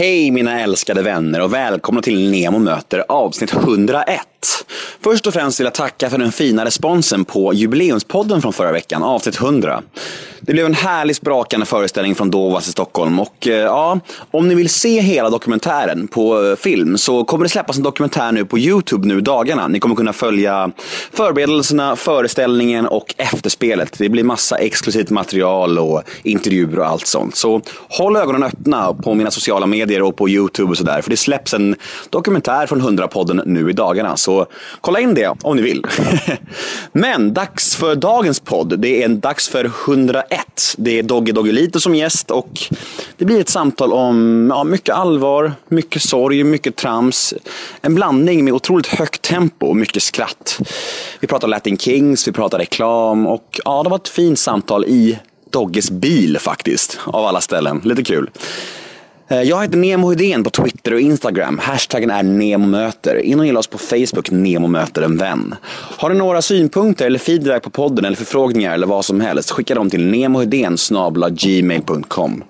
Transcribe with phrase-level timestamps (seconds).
[0.00, 4.20] Hej mina älskade vänner och välkomna till Nemo möter avsnitt 101.
[5.02, 9.02] Först och främst vill jag tacka för den fina responsen på jubileumspodden från förra veckan,
[9.02, 9.82] avsnitt 100.
[10.40, 14.00] Det blev en härlig sprakande föreställning från Dovas i Stockholm och eh, ja,
[14.30, 18.32] om ni vill se hela dokumentären på eh, film så kommer det släppas en dokumentär
[18.32, 19.68] nu på Youtube nu i dagarna.
[19.68, 20.70] Ni kommer kunna följa
[21.12, 23.98] förberedelserna, föreställningen och efterspelet.
[23.98, 27.36] Det blir massa exklusivt material och intervjuer och allt sånt.
[27.36, 31.02] Så håll ögonen öppna på mina sociala medier och på Youtube och sådär.
[31.02, 31.76] För det släpps en
[32.10, 34.16] dokumentär från 100-podden nu i dagarna.
[34.16, 34.29] Så
[34.80, 35.84] kolla in det om ni vill.
[36.92, 38.78] Men dags för dagens podd.
[38.78, 40.74] Det är en dags för 101.
[40.76, 42.60] Det är Dogge Doggelito som gäst och
[43.16, 47.34] det blir ett samtal om ja, mycket allvar, mycket sorg, mycket trams.
[47.80, 50.58] En blandning med otroligt högt tempo och mycket skratt.
[51.20, 55.18] Vi pratar Latin Kings, vi pratar reklam och ja, det var ett fint samtal i
[55.50, 57.80] Dogges bil faktiskt, av alla ställen.
[57.84, 58.30] Lite kul.
[59.30, 61.58] Eh, jag heter Nemo Hedén på Twitter och Instagram.
[61.58, 63.16] Hashtaggen är NEMOMÖTER.
[63.16, 65.54] In och gilla oss på Facebook, Nemo möter en vän.
[65.98, 69.74] Har du några synpunkter eller feedback på podden eller förfrågningar eller vad som helst, skicka
[69.74, 70.76] dem till nemohedén
[71.30, 72.44] gmail.com.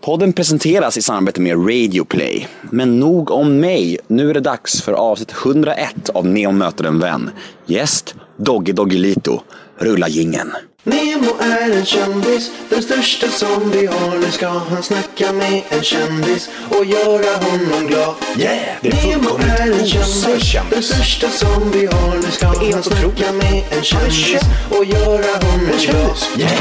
[0.00, 2.48] Podden presenteras i samarbete med Radio Play.
[2.70, 3.98] Men nog om mig.
[4.06, 7.30] Nu är det dags för avsnitt 101 av Nemo möter en vän.
[7.66, 9.40] Gäst Dogge Doggelito.
[9.78, 10.50] Rulla jingeln.
[10.86, 14.18] Nemo är en kändis, den största som vi har.
[14.18, 18.14] Nu ska han snacka med en kändis och göra honom glad.
[18.36, 18.58] Yeah!
[18.82, 22.16] Det är Nemo är en kändis, den största som vi har.
[22.16, 23.34] Nu ska han snacka otroligt.
[23.34, 24.44] med en kändis känd.
[24.70, 26.16] och göra honom glad.
[26.36, 26.52] Yeah!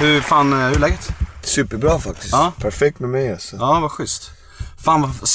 [0.00, 1.08] Hur fan, eh, hur är läget?
[1.42, 2.32] Superbra faktiskt.
[2.32, 2.52] Ja.
[2.60, 3.56] Perfekt med mig alltså.
[3.56, 4.30] Ja, vad schysst.
[4.84, 5.28] Fan vad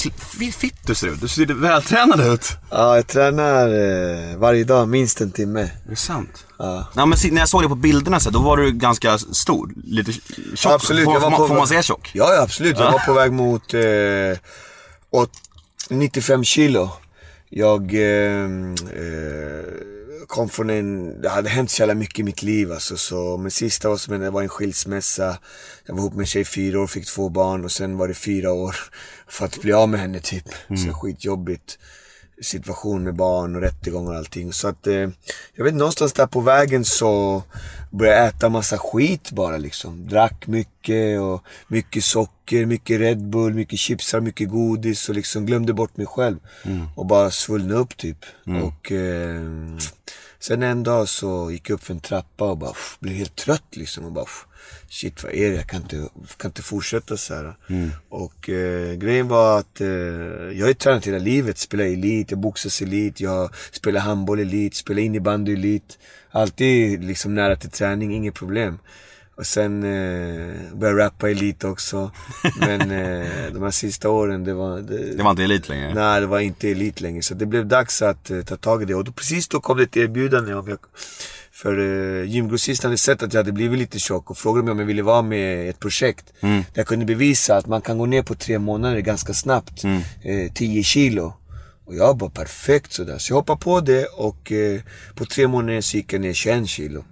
[0.53, 1.21] fitt du ser ut.
[1.21, 2.57] Du ser vältränad ut.
[2.71, 5.61] Ja, jag tränar eh, varje dag minst en timme.
[5.61, 6.45] Är det sant?
[6.59, 6.87] Ja.
[6.95, 9.71] Ja, men när jag såg dig på bilderna så, då var du ganska stor.
[9.83, 10.11] Lite
[10.55, 10.73] tjock.
[10.73, 12.11] Absolut, Får, jag var får, på- får man säga tjock?
[12.13, 12.79] Ja, ja absolut.
[12.79, 13.81] Jag var på väg mot eh,
[15.09, 15.31] åt-
[15.89, 16.89] 95 kilo.
[17.49, 19.63] Jag eh, eh,
[20.29, 22.97] kom från en, det hade hänt så jävla mycket i mitt liv alltså.
[22.97, 25.37] Så, men sista var som det var en skilsmässa.
[25.85, 28.13] Jag var ihop med en tjej fyra år, fick två barn och sen var det
[28.13, 28.75] fyra år
[29.27, 30.45] för att bli av med henne typ.
[30.87, 31.77] Så skitjobbigt
[32.41, 34.53] situation med barn och rättegångar och allting.
[34.53, 35.09] Så att, eh,
[35.55, 37.43] jag vet någonstans där på vägen så
[37.91, 40.07] började jag äta massa skit bara liksom.
[40.07, 45.73] Drack mycket och mycket socker, mycket Red Bull, mycket chipsar, mycket godis och liksom glömde
[45.73, 46.37] bort mig själv.
[46.95, 48.25] Och bara svullnade upp typ.
[48.63, 49.41] Och eh,
[50.39, 53.35] sen en dag så gick jag upp för en trappa och bara pff, blev helt
[53.35, 54.05] trött liksom.
[54.05, 54.45] Och bara pff,
[54.89, 55.55] shit vad är det?
[55.55, 57.55] Jag kan inte, kan inte fortsätta så här.
[58.09, 61.57] Och eh, grejen var att eh, jag har ju tränat hela livet.
[61.57, 65.99] Spelat elit, jag boxas elit, jag spelar handboll elit, spelar innebandy elit.
[66.31, 68.79] Alltid liksom nära till träning, inget problem.
[69.39, 72.11] Och sen eh, började jag rappa elit också.
[72.59, 74.79] Men eh, de här sista åren, det var...
[74.79, 75.93] Det, Det var inte elit längre.
[75.93, 77.21] Nej, det var inte elit längre.
[77.21, 78.95] Så det blev dags att eh, ta tag i det.
[78.95, 80.79] Och då, precis då kom det ett erbjudande om jag...
[81.51, 84.79] För uh, gymgrossisten hade sett att jag hade blivit lite tjock och frågade mig om
[84.79, 86.33] jag ville vara med i ett projekt.
[86.39, 86.55] Mm.
[86.55, 89.83] Där jag kunde bevisa att man kan gå ner på tre månader ganska snabbt.
[89.83, 90.01] Mm.
[90.21, 91.33] Eh, 10 kilo.
[91.85, 93.17] Och jag bara perfekt sådär.
[93.17, 94.81] Så jag hoppade på det och eh,
[95.15, 97.05] på tre månader så gick jag ner 21 kilo.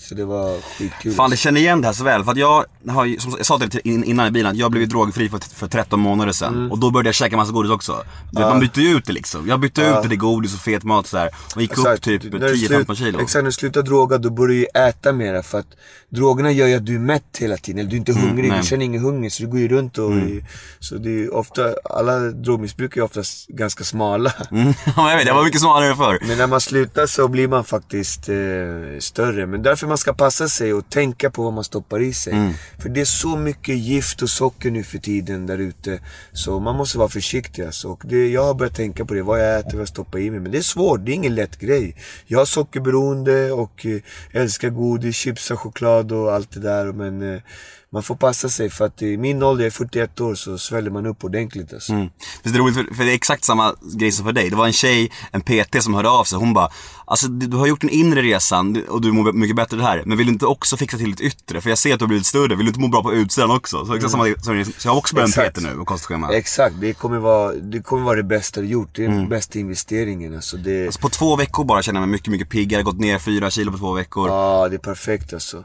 [0.00, 0.88] Så det var skitkul.
[1.12, 1.16] Mm.
[1.16, 2.24] Fan, jag känner igen det här så väl.
[2.24, 4.70] För att jag har ju, som jag sa till dig in- innan i bilen, jag
[4.70, 6.54] blev ju drogfri för, för 13 månader sedan.
[6.54, 6.72] Mm.
[6.72, 8.04] Och då började jag käka massa godis också.
[8.32, 9.48] Du vet, Man bytte ju ut det liksom.
[9.48, 11.30] Jag bytte ut det till godis och fet mat och sådär.
[11.54, 12.02] Och gick upp Exakt.
[12.04, 13.20] typ när du 10-15 slut- kilo.
[13.20, 15.66] Exakt, när du slutar droga då börjar du ju äta mera för att
[16.08, 17.78] drogerna gör ju att du är mätt hela tiden.
[17.80, 18.60] Eller du är inte hungrig, Mm, nej.
[18.60, 20.12] du känner ingen hunger så du går ju runt och...
[20.80, 24.32] Så det är ju ofta, alla drogmissbrukare är oftast ganska smala.
[24.50, 26.18] Mm, ja, jag vet, jag var mycket smalare förr.
[26.28, 28.34] Men när man slutar så blir man faktiskt eh,
[28.98, 29.46] större.
[29.46, 32.32] Men därför man ska passa sig och tänka på vad man stoppar i sig.
[32.32, 32.52] Mm.
[32.78, 36.00] För det är så mycket gift och socker nu för tiden där ute.
[36.32, 37.88] Så man måste vara försiktig alltså.
[37.88, 40.30] Och det, jag har börjat tänka på det, vad jag äter, vad jag stoppar i
[40.30, 40.40] mig.
[40.40, 41.96] Men det är svårt, det är ingen lätt grej.
[42.26, 44.00] Jag har sockerberoende och eh,
[44.32, 46.92] älskar godis, chips och choklad och allt det där.
[46.92, 47.40] Men eh,
[47.92, 50.90] man får passa sig för att i min ålder, jag är 41 år, så sväljer
[50.90, 51.92] man upp ordentligt alltså.
[51.92, 52.08] Mm.
[52.42, 54.50] Visst är det roligt, för, för det är exakt samma grej som för dig.
[54.50, 56.38] Det var en tjej, en PT som hörde av sig.
[56.38, 56.70] Hon bara,
[57.04, 60.02] alltså du, du har gjort den inre resan och du mår mycket bättre det här.
[60.06, 61.60] Men vill du inte också fixa till ditt yttre?
[61.60, 62.54] För jag ser att du har blivit större.
[62.56, 63.86] Vill du inte må bra på utsidan också?
[63.86, 65.52] Så, exakt samma, som, så jag har också börjat en.
[65.52, 66.32] PT nu och kostschema.
[66.34, 68.88] Exakt, det kommer, vara, det kommer vara det bästa du gjort.
[68.92, 70.34] Det är den bästa investeringen.
[70.34, 72.82] Alltså det, Alltså på två veckor bara känner jag mig mycket, mycket piggare.
[72.82, 74.28] Gått ner fyra kilo på två veckor.
[74.28, 75.64] Ja, det är perfekt alltså.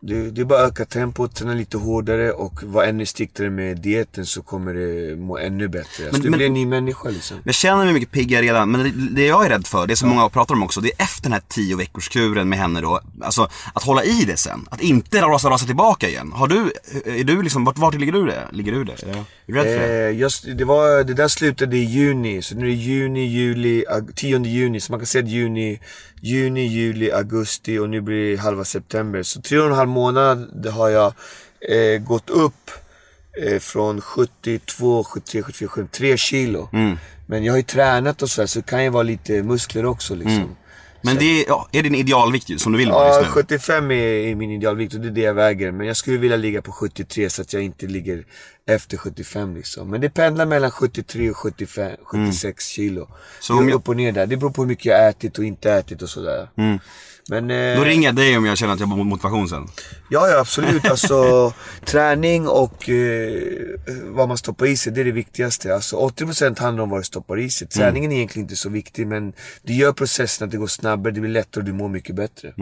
[0.00, 3.78] Det, det är bara att öka tempot, träna lite hårdare och vara ännu striktare med
[3.80, 6.04] dieten så kommer det må ännu bättre.
[6.04, 7.36] Alltså, Men- du men- blir en ny människa liksom.
[7.44, 10.08] Jag känner mig mycket piggare redan, men det, det jag är rädd för, det som
[10.08, 13.00] många pratar om också, det är efter den här 10 veckors kuren med henne då,
[13.22, 14.66] alltså att hålla i det sen.
[14.70, 16.32] Att inte rasa, rasa tillbaka igen.
[16.32, 16.72] Har du,
[17.20, 18.48] är du liksom, vart, vart ligger du det?
[18.52, 18.92] Ligger du det?
[18.92, 20.08] Är du rädd för det?
[20.08, 23.84] Eh, just, det, var, det där slutade i juni, så nu är det juni, juli,
[23.88, 24.80] ag- 10 juni.
[24.80, 25.80] Så man kan säga att juni,
[26.20, 29.22] juni, juli, augusti och nu blir det halva september.
[29.22, 31.12] Så tre och en halv månad har jag
[31.60, 32.70] eh, gått upp
[33.42, 36.68] eh, från 72, 73, 74, 73 kilo.
[37.26, 39.84] Men jag har ju tränat och så här, så det kan ju vara lite muskler
[39.84, 40.56] också liksom.
[41.02, 43.42] Men det är, ja, är din idealvikt som du vill vara Ja, just nu?
[43.42, 45.72] 75 är, är min idealvikt och det är det jag väger.
[45.72, 48.24] Men jag skulle vilja ligga på 73 så att jag inte ligger
[48.66, 49.90] efter 75 liksom.
[49.90, 53.08] Men det pendlar mellan 73 och 75, 76 kilo.
[53.40, 53.64] Så jag...
[53.70, 54.26] jag- upp och ner där.
[54.26, 56.48] Det beror på hur mycket jag ätit och inte ätit och sådär.
[57.28, 57.50] Men...
[57.50, 59.68] Eh, Då ringer jag dig om jag känner att jag har motivation sen.
[60.10, 60.84] Ja, ja absolut.
[60.90, 61.52] Alltså
[61.84, 63.42] träning och eh,
[64.04, 65.74] vad man stoppar i sig, det är det viktigaste.
[65.74, 67.68] Alltså 80% handlar om vad du stoppar i sig.
[67.68, 69.32] Träningen är egentligen inte så viktig men
[69.62, 72.52] det gör processen att det går snabbare, det blir lättare och du mår mycket bättre.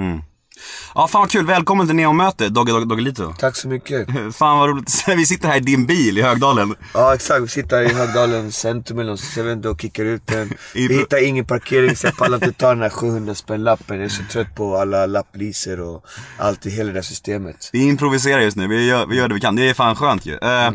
[0.94, 1.46] Ja, fan vad kul.
[1.46, 3.34] Välkommen till Neomöte, Dogge Dogge Doggelito.
[3.38, 4.06] Tack så mycket.
[4.36, 5.04] Fan vad roligt.
[5.16, 6.74] Vi sitter här i din bil i Högdalen.
[6.94, 10.04] Ja exakt, vi sitter här i Högdalen centrum eller någonstans, jag vet inte, och kickar
[10.04, 10.52] ut den.
[10.74, 13.96] Vi hittar ingen parkering så jag pallar inte ta den här 700 spänn lappen.
[13.96, 16.04] Jag är så trött på alla lapplisor och
[16.38, 17.70] allt i hela det här systemet.
[17.72, 19.56] Vi improviserar just nu, vi gör, vi gör det vi kan.
[19.56, 20.38] Det är fan skönt ju.
[20.38, 20.70] Eh,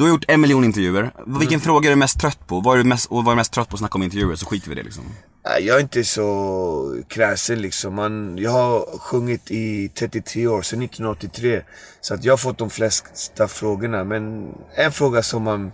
[0.00, 1.10] du har gjort en miljon intervjuer.
[1.26, 2.60] Vilken fråga är du mest trött på?
[2.60, 4.34] Vad är du mest, och vad är du mest trött på att snacka om intervjuer?
[4.34, 5.04] Så skiter vi i det liksom.
[5.60, 7.94] Jag är inte så kräsen liksom.
[7.94, 11.62] Man, jag har sjungit i 33 år, sedan 1983.
[12.00, 14.04] Så att jag har fått de flesta frågorna.
[14.04, 15.72] Men en fråga som man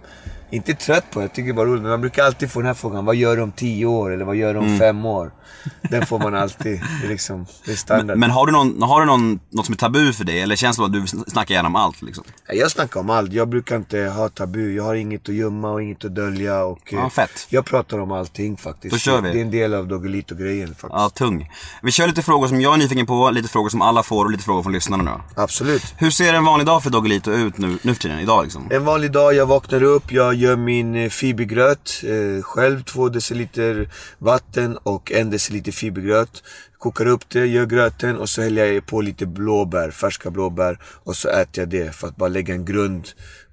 [0.50, 1.82] inte trött på, jag tycker det bara roligt.
[1.82, 3.04] Men man brukar alltid få den här frågan.
[3.04, 4.12] Vad gör du om 10 år?
[4.12, 5.30] Eller vad gör du om 5 år?
[5.90, 6.80] Den får man alltid.
[7.00, 8.18] Det är liksom, det är standard.
[8.18, 10.40] Men har du, någon, har du någon, något som är tabu för dig?
[10.40, 12.24] Eller känns det som att du snackar gärna om allt liksom?
[12.48, 13.32] Jag snackar om allt.
[13.32, 14.74] Jag brukar inte ha tabu.
[14.74, 16.64] Jag har inget att gömma och inget att dölja.
[16.64, 17.46] Och, eh, Ja, fett.
[17.48, 18.92] Jag pratar om allting faktiskt.
[18.92, 19.32] Då kör vi.
[19.32, 20.90] Det är en del av Doggelito-grejen faktiskt.
[20.92, 21.50] Ja, tung.
[21.82, 24.30] Vi kör lite frågor som jag är nyfiken på, lite frågor som alla får och
[24.30, 25.42] lite frågor från lyssnarna nu.
[25.42, 25.94] Absolut.
[25.98, 28.68] Hur ser en vanlig dag för Doggelito ut nu, nu för tiden, idag liksom?
[28.70, 32.82] En vanlig dag, jag vaknar upp, jag gör min eh, fibergröt eh, själv.
[32.82, 33.88] Två deciliter
[34.18, 36.42] vatten och en deciliter fibergröt.
[36.78, 40.78] Kokar upp det, gör gröten och så häller jag på lite blåbär, färska blåbär.
[40.82, 43.08] Och så äter jag det för att bara lägga en grund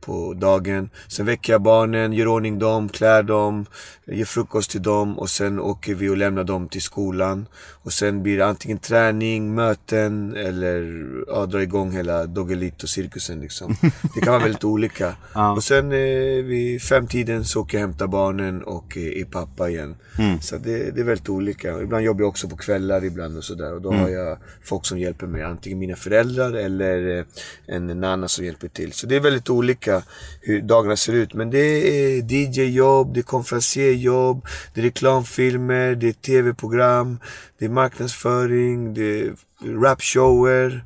[0.06, 0.90] på dagen.
[1.08, 3.66] Sen väcker jag barnen, gör ordning dem, klär dem,
[4.06, 7.46] ger frukost till dem och sen åker vi och lämnar dem till skolan.
[7.84, 13.76] Och sen blir det antingen träning, möten eller ja, dra igång hela Doggelito-cirkusen liksom.
[14.16, 15.16] Det kan vara väldigt olika.
[15.56, 19.70] Och sen eh, vid femtiden så åker jag och hämtar barnen och eh, är pappa
[19.70, 19.96] igen.
[20.42, 21.82] Så det, det är väldigt olika.
[21.82, 23.74] Ibland jobbar jag också på kvällar ibland och sådär.
[23.74, 25.44] Och då har jag folk som hjälper mig.
[25.44, 27.26] Antingen mina föräldrar eller eh,
[27.66, 28.94] en nanna som hjälper till.
[28.94, 29.93] Så det är väldigt olika
[30.42, 31.34] hur dagarna ser ut.
[31.34, 37.20] Men det är DJ-jobb, det är konferencierjobb, det är reklamfilmer, det är tv-program,
[37.60, 39.34] det är marknadsföring, det är
[39.82, 40.84] rapshower,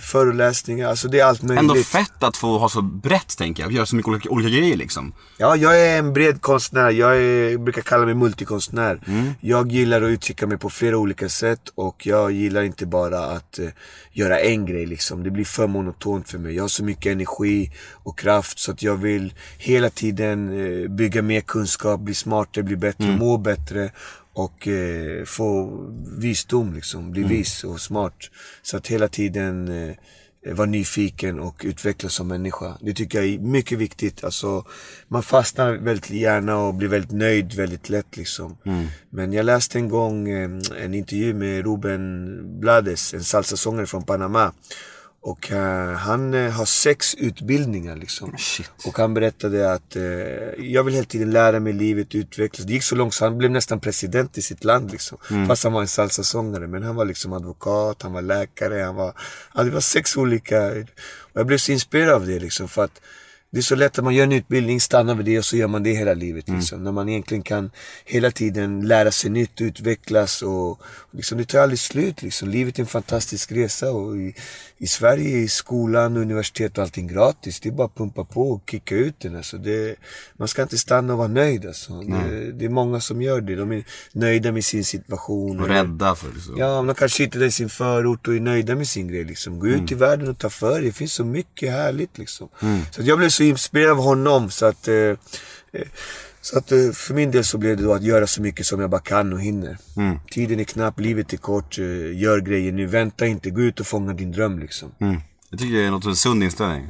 [0.00, 0.88] föreläsningar.
[0.88, 1.60] Alltså det är allt möjligt.
[1.60, 4.76] Ändå fett att få ha så brett tänker jag, göra så mycket olika, olika grejer
[4.76, 5.12] liksom.
[5.36, 6.90] Ja, jag är en bred konstnär.
[6.90, 9.00] Jag är, brukar kalla mig multikonstnär.
[9.40, 13.58] Jag gillar att uttrycka mig på flera olika sätt och jag gillar inte bara att
[13.58, 13.68] eh,
[14.12, 15.22] göra en grej liksom.
[15.22, 16.54] Det blir för monotont för mig.
[16.54, 21.22] Jag har så mycket energi och kraft så att jag vill hela tiden eh, bygga
[21.22, 23.90] mer kunskap, bli smartare, bli bättre, må bättre
[24.38, 25.70] och eh, få
[26.18, 27.10] visdom liksom.
[27.10, 28.14] Bli vis och smart.
[28.62, 32.78] Så att hela tiden eh, vara nyfiken och utvecklas som människa.
[32.80, 34.24] Det tycker jag är mycket viktigt.
[34.24, 34.64] Alltså,
[35.08, 38.56] man fastnar väldigt gärna och blir väldigt nöjd väldigt lätt liksom.
[39.10, 40.50] Men jag läste en gång eh,
[40.82, 44.52] en intervju med Ruben Blades, en salsasångare från Panama.
[45.20, 48.38] Och eh, han eh, har sex utbildningar liksom.
[48.38, 48.70] Shit.
[48.86, 50.02] Och han berättade att eh,
[50.58, 52.66] jag vill hela tiden lära mig livet, utvecklas.
[52.66, 55.18] Det gick så långt så han blev nästan president i sitt land liksom.
[55.48, 56.66] Fast han var en salsasångare.
[56.66, 59.12] Men han var liksom advokat, han var läkare, han var...
[59.54, 60.68] Ja, det var sex olika...
[61.18, 62.68] Och jag blev så inspirerad av det liksom.
[62.68, 63.00] För att
[63.50, 65.66] det är så lätt att man gör en utbildning, stannar vid det och så gör
[65.68, 66.48] man det hela livet.
[66.48, 66.84] Liksom.
[66.84, 67.70] När man egentligen kan
[68.04, 70.80] hela tiden lära sig nytt, utvecklas och,
[71.12, 72.22] liksom, det tar aldrig slut.
[72.22, 72.48] Liksom.
[72.48, 74.34] Livet är en fantastisk resa och i,
[74.78, 77.60] i Sverige är skolan, universitet och allting gratis.
[77.60, 79.36] Det är bara att pumpa på och kicka ut den.
[79.36, 79.58] Alltså.
[79.58, 79.96] Det,
[80.36, 81.66] man ska inte stanna och vara nöjd.
[81.66, 82.00] Alltså.
[82.00, 83.54] Det, det är många som gör det.
[83.56, 85.60] De är nöjda med sin situation.
[85.60, 86.54] Och rädda för det så.
[86.58, 89.24] Ja, de kanske sitter där i sin förort och är nöjda med sin grej.
[89.24, 89.58] Liksom.
[89.58, 89.84] Gå Mm.
[89.84, 90.82] ut i världen och ta för dig.
[90.82, 92.48] Det finns så mycket härligt liksom.
[92.92, 94.88] Så att jag blev så inspirerad av honom så att...
[94.88, 95.88] Eh, eh,
[96.40, 98.80] Så att eh, för min del så blev det då att göra så mycket som
[98.80, 99.76] jag bara kan och hinner.
[100.30, 101.78] Tiden är knapp, livet är kort,
[102.14, 102.86] gör grejer nu.
[102.86, 104.88] Vänta inte, gå ut och fånga din dröm liksom.
[105.00, 105.20] Mm.
[105.50, 106.84] Jag tycker det är något en sund inställning.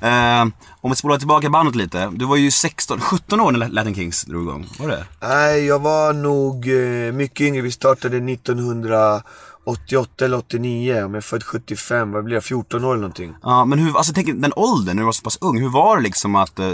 [0.00, 0.42] Eh,
[0.80, 2.10] om vi spolar tillbaka bandet lite.
[2.12, 4.66] Du var ju 16, 17 år när Latin Kings drog igång.
[4.78, 5.04] Var det?
[5.22, 6.66] Nej, jag var nog
[7.14, 7.62] mycket yngre.
[7.62, 8.20] Vi startade
[9.72, 10.92] 1988 eller 89.
[11.04, 12.44] Om jag är född 75, vad blir jag?
[12.44, 13.34] 14 år eller någonting.
[13.42, 15.60] Ja, men hur, alltså tänk den åldern, när du var så pass ung.
[15.60, 16.66] Hur var det liksom att eh,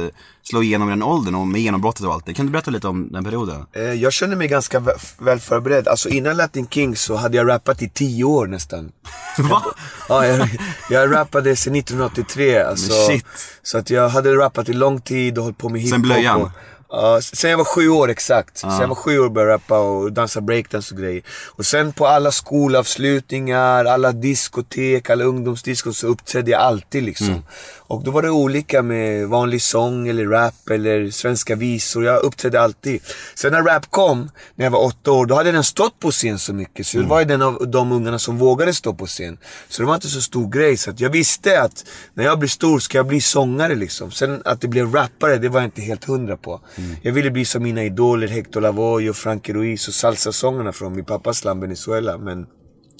[0.43, 2.35] slå igenom i den åldern och med genombrottet och allt det?
[2.35, 3.67] Kan du berätta lite om den perioden?
[3.73, 5.89] Eh, jag kände mig ganska vä- väl förberedd.
[5.89, 8.93] Alltså innan Latin Kings så hade jag rappat i 10 år nästan.
[9.39, 9.63] Va?
[10.09, 10.49] Ja, jag,
[10.91, 12.59] jag rappade sedan 1983.
[12.59, 13.27] Alltså, Men shit.
[13.63, 16.01] Så att jag hade rappat i lång tid och hållit på med hiphop.
[16.03, 16.43] blöjan?
[16.43, 16.51] Och,
[16.97, 18.59] ja, sen jag var sju år exakt.
[18.59, 21.23] Sen jag var sju år började jag rappa och dansa breakdance och grejer.
[21.47, 27.29] Och sen på alla skolavslutningar, alla diskotek, alla ungdomsdiskon så uppträdde jag alltid liksom.
[27.29, 27.43] Mm.
[27.87, 32.05] Och då var det olika med vanlig sång eller rap eller svenska visor.
[32.05, 33.03] Jag uppträdde alltid.
[33.35, 36.39] Sen när rap kom, när jag var åtta år, då hade den stått på scen
[36.39, 36.87] så mycket.
[36.87, 39.39] Så jag var ju den av de ungarna som vågade stå på scen.
[39.69, 40.77] Så det var inte så stor grej.
[40.77, 41.85] Så jag visste att
[42.15, 44.11] när jag blir stor ska jag bli sångare liksom.
[44.11, 46.61] Sen att det blev rappare, det var jag inte helt hundra på.
[47.03, 51.05] Jag ville bli som mina idoler Hector Lavoe och Frankie Ruiz och salsasångarna från min
[51.05, 52.19] pappas land Venezuela.
[52.19, 52.47] Men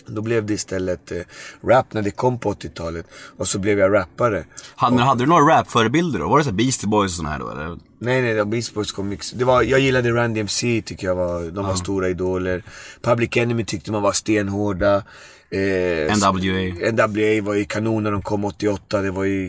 [0.07, 1.19] då blev det istället eh,
[1.65, 3.07] rap när det kom på 80-talet.
[3.37, 4.45] Och så blev jag rappare.
[4.77, 6.29] Hade, hade du några rap-förebilder då?
[6.29, 7.79] Var det så Beastie Boys och såna här då eller?
[7.99, 9.39] Nej nej, de Beast Boys kom mycket.
[9.39, 12.63] Det var, jag gillade Randy MC tycker jag var, de var stora idoler.
[13.03, 15.03] Public Enemy tyckte man var stenhårda.
[15.51, 16.93] Eh, NWA.
[16.93, 19.03] NWA var ju kanon när de kom 88.
[19.03, 19.49] Det var ju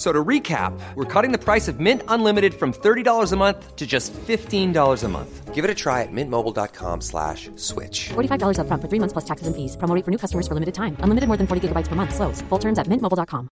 [0.00, 3.76] F- So to recap, we're cutting the price of Mint Unlimited from $30 a month
[3.76, 5.54] to just $15 a month.
[5.54, 8.08] Give it a try at mintmobile.com slash switch.
[8.08, 9.76] $45 upfront for three months plus taxes and fees.
[9.76, 10.96] Promo rate for new customers for limited time.
[11.00, 12.14] Unlimited more than 40 gigabytes per month.
[12.14, 12.40] Slows.
[12.48, 13.50] Full terms at mintmobile.com.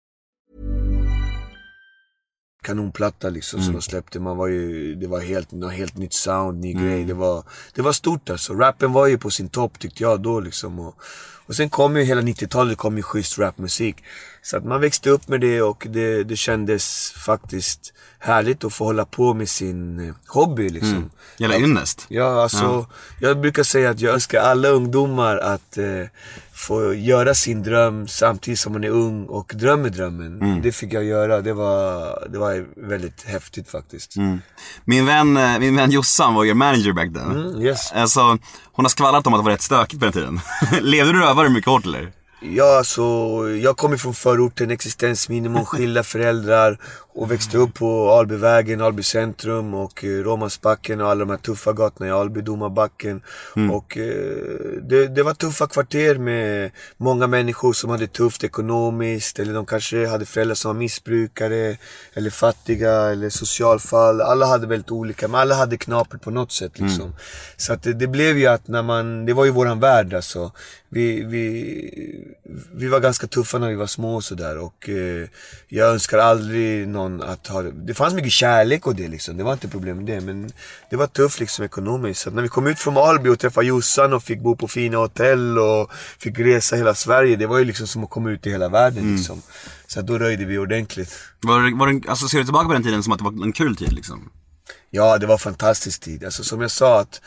[2.64, 3.74] kanonplatta liksom som mm.
[3.74, 4.20] de släppte.
[4.20, 6.84] Man var ju, det var helt, något helt nytt sound, ny mm.
[6.84, 7.06] grej.
[7.06, 7.44] Det var,
[7.76, 8.54] det var stort alltså.
[8.54, 10.80] Rappen var ju på sin topp tyckte jag då liksom.
[10.80, 10.96] Och,
[11.46, 13.96] och sen kom ju hela 90-talet kom ju schysst rapmusik.
[14.42, 18.86] Så att man växte upp med det och det, det kändes faktiskt härligt att få
[18.86, 21.12] hålla på med sin eh, hobby liksom.
[21.38, 22.06] Jävla ynnest.
[22.08, 22.88] Ja, alltså,
[23.20, 25.86] jag brukar säga att jag önskar alla ungdomar att eh,
[26.54, 30.62] få göra sin dröm samtidigt som man är ung och drömmer drömmen.
[30.62, 31.42] Det fick jag göra.
[31.42, 34.16] Det var, det var väldigt häftigt faktiskt.
[34.86, 37.32] Min vän, eh, min vän Jossan var ju manager back then.
[37.32, 37.92] Mm, yes.
[37.92, 38.22] Alltså,
[38.72, 40.40] hon har skvallrat om att det var rätt stökigt på den tiden.
[40.82, 42.12] Levde du och övade mycket hårt eller?
[42.42, 43.02] Ja, alltså,
[43.62, 46.78] jag kommer från förorten, existensminimum, skilda föräldrar
[47.16, 51.74] och växte upp på Albyvägen, Alby centrum och eh, Råmansbacken och alla de här tuffa
[51.74, 53.22] gatorna i Alby, Domarbacken.
[53.72, 54.36] Och eh,
[54.82, 60.08] det, det var tuffa kvarter med många människor som hade tufft ekonomiskt eller de kanske
[60.08, 61.78] hade föräldrar som var missbrukare
[62.14, 64.22] eller fattiga eller socialfall.
[64.22, 67.16] Alla hade väldigt olika, men alla hade knapert på något sätt liksom.
[67.58, 70.52] Så att det, det blev ju att när man, det var ju våran värld alltså.
[70.90, 72.34] Vi, vi,
[72.74, 75.28] vi var ganska tuffa när vi var små och sådär och eh,
[75.68, 77.94] jag önskar aldrig någon att ha det.
[77.94, 80.52] Fanns mycket kärlek och det liksom, det var inte problem med det men
[80.90, 82.22] det var tufft liksom ekonomiskt.
[82.22, 84.98] Så när vi kom ut från Alby och träffade Jossan och fick bo på fina
[84.98, 88.52] hotell och fick resa hela Sverige, det var ju liksom som att komma ut i
[88.52, 89.42] hela världen liksom.
[89.88, 91.14] Så då röjde vi ordentligt.
[91.42, 93.54] Var, var det, alltså ser du tillbaka på den tiden som att det var en
[93.54, 94.30] kul tid liksom?
[94.90, 96.24] Ja, det var en fantastisk tid.
[96.24, 97.22] Alltså som jag sa att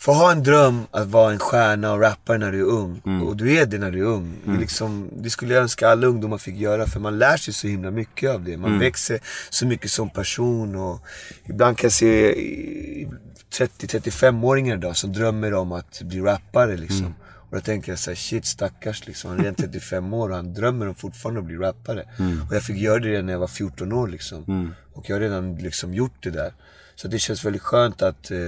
[0.00, 3.02] få ha en dröm att vara en stjärna och rappare när du är ung.
[3.06, 3.22] Mm.
[3.22, 4.32] Och du är det när du är ung.
[4.44, 7.54] Det, är liksom, det skulle jag önska alla ungdomar fick göra för man lär sig
[7.54, 8.56] så himla mycket av det.
[8.56, 8.80] Man Mm.
[8.80, 11.00] växer så mycket som person och
[11.44, 13.08] ibland kan jag se i-
[13.52, 17.14] 30-35-åringar idag som drömmer om att bli rappare liksom.
[17.50, 17.56] Mm.
[17.56, 19.30] Och då tänker jag såhär, shit stackars liksom.
[19.30, 22.08] Han är redan 35 år och han drömmer om fortfarande att bli rappare.
[22.18, 22.42] Mm.
[22.48, 24.44] Och jag fick göra det när jag var 14 år liksom.
[24.92, 26.52] Och jag har redan liksom gjort det där.
[26.94, 28.38] Så det känns väldigt skönt att eh,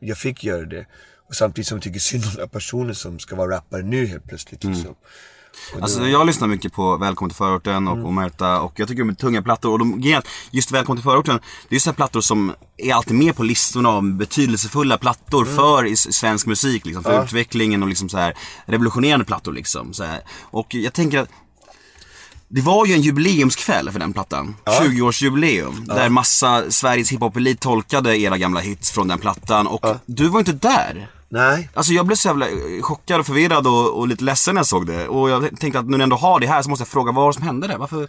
[0.00, 0.86] jag fick göra det.
[1.16, 4.06] Och samtidigt som jag tycker synd om den här personen som ska vara rappare nu
[4.06, 4.94] helt plötsligt liksom.
[5.82, 8.06] Alltså jag lyssnar mycket på Välkommen till förorten och Mm.
[8.06, 11.36] Omerta och jag tycker de är tunga plattor och de, just Välkommen till förorten,
[11.68, 15.56] det är ju sådana plattor som är alltid med på listorna av betydelsefulla plattor Mm.
[15.56, 18.34] för svensk musik liksom, för utvecklingen och liksom så här
[18.66, 19.92] revolutionerande plattor liksom.
[19.94, 20.20] Så här.
[20.42, 21.28] Och jag tänker att
[22.48, 24.56] det var ju en jubileumskväll för den plattan.
[24.64, 25.86] 20-årsjubileum.
[25.86, 30.52] Där massa Sveriges hiphop-elit tolkade era gamla hits från den plattan och du var inte
[30.52, 31.10] där.
[31.32, 34.58] Nej, Alltså jag blev så jävla eh, chockad och förvirrad och, och lite ledsen när
[34.60, 35.08] jag såg det.
[35.08, 37.12] Och jag tänkte att nu när jag ändå har det här så måste jag fråga
[37.12, 37.78] vad som hände där?
[37.78, 38.02] Varför?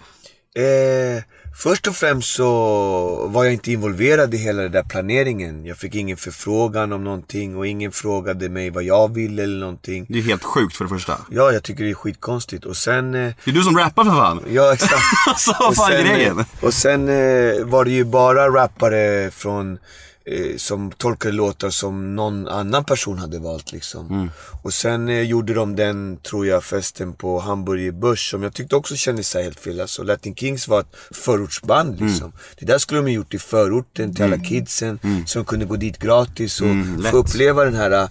[0.56, 1.24] Eh,
[1.64, 5.66] först och främst så var jag inte involverad i hela den där planeringen.
[5.66, 10.06] Jag fick ingen förfrågan om någonting och ingen frågade mig vad jag ville eller någonting.
[10.10, 11.18] Det är helt sjukt för det första.
[11.30, 12.66] Ja, jag tycker det är skitkonstigt.
[12.66, 13.16] Och sen...
[13.16, 14.42] Eh, Det är du som rappar för fan.
[14.50, 14.94] ja, exakt.
[15.28, 16.40] Alltså vad fan är grejen?
[16.40, 19.78] eh, och sen eh, var det ju bara rappare från
[20.26, 24.08] eh, som tolkade låtar som någon annan person hade valt liksom.
[24.10, 24.30] Mm.
[24.64, 28.76] Och sen eh, gjorde de den, tror jag, festen på Hamburger Börs som jag tyckte
[28.76, 29.82] också kändes så helt fel.
[29.82, 32.08] Alltså Latin Kings var ett förortsband Mm.
[32.08, 32.32] liksom.
[32.60, 35.00] Det där skulle de ha gjort i förorten till alla kidsen.
[35.28, 38.08] Så de kunde gå dit gratis och Mm, få uppleva den här eh,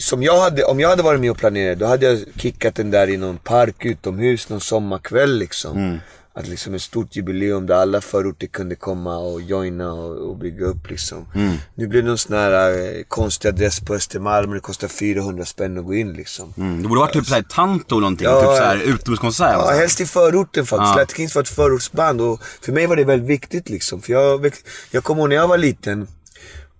[0.00, 2.90] som jag hade, om jag hade varit med och planerat, då hade jag kickat den
[2.90, 5.98] där i någon park utomhus någon sommarkväll liksom.
[6.38, 10.66] Att liksom ett stort jubileum där alla förorter kunde komma och joina och, och bygga
[10.66, 11.26] upp liksom.
[11.34, 11.56] Mm.
[11.74, 15.44] Nu blir det någon sån här eh, konstig adress på Östermalm och det kostar 400
[15.44, 16.54] spänn att gå in liksom.
[16.56, 19.52] Mm, det borde varit typ såhär Tanto eller någonting, Ja, typ såhär utomhuskonsert.
[19.52, 20.90] Ja, helst i förorten faktiskt.
[20.90, 20.96] Ja.
[20.96, 24.02] Latin Kings var ett förortsband och för mig var det väldigt viktigt liksom.
[24.02, 24.54] För jag,
[24.90, 26.06] jag kommer ihåg när jag var liten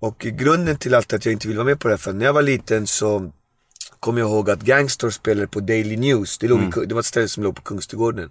[0.01, 2.25] och grunden till allt att jag inte vill vara med på det här, för när
[2.25, 3.33] jag var liten så
[4.01, 6.39] kommer jag ihåg att Gangster spelade på Daily News.
[6.39, 8.31] Det, låg i Ku- det var ett ställe som låg på Kungsträdgården.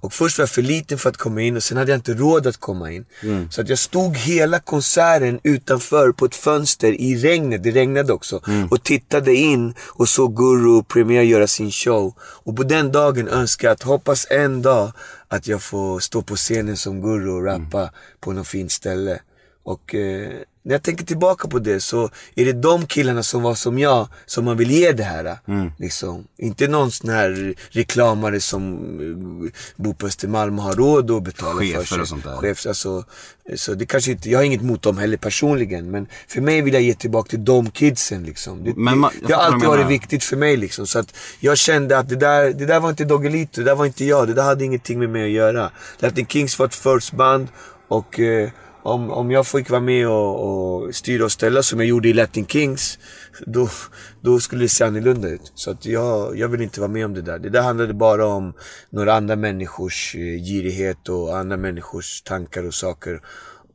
[0.00, 2.14] Och först var jag för liten för att komma in och sen hade jag inte
[2.14, 3.04] råd att komma in.
[3.50, 8.40] Så att jag stod hela konserten utanför på ett fönster i regnet, det regnade också.
[8.70, 12.14] Och tittade in och såg Guru Premier göra sin show.
[12.20, 14.92] Och på den dagen önskade jag att hoppas en dag
[15.28, 19.20] att jag får stå på scenen som Guru och rappa på något fint ställe.
[19.64, 20.30] Och eh,
[20.62, 24.08] när jag tänker tillbaka på det så är det de killarna som var som jag
[24.26, 25.38] som man vill ge det här.
[25.78, 26.24] Liksom.
[26.38, 31.60] Inte någon sån här reklamare som eh, bor på Östermalm och har råd att betala
[31.60, 32.00] Chefer för sig.
[32.00, 32.36] och sånt där.
[32.36, 33.04] Chefs, alltså,
[33.56, 35.90] så det kanske inte, jag har inget mot dem heller personligen.
[35.90, 38.64] Men för mig vill jag ge tillbaka till de kidsen liksom.
[38.64, 40.86] Det, Men ma- jag det, har alltid varit viktigt för mig liksom.
[40.86, 43.86] Så att jag kände att det där, det där var inte Doggelito, det där var
[43.86, 44.28] inte jag.
[44.28, 45.70] Det där hade ingenting med mig att göra.
[45.98, 47.48] Latin Kings var ett first band
[47.88, 48.50] och eh,
[48.82, 52.12] om, om jag fick vara med och, och styra och ställa som jag gjorde i
[52.12, 52.98] Latin Kings,
[53.46, 53.68] då,
[54.20, 55.52] då skulle det se annorlunda ut.
[55.54, 57.38] Så att jag, jag vill inte vara med om det där.
[57.38, 58.52] Det där handlade bara om
[58.90, 63.20] några andra människors eh, girighet och andra människors tankar och saker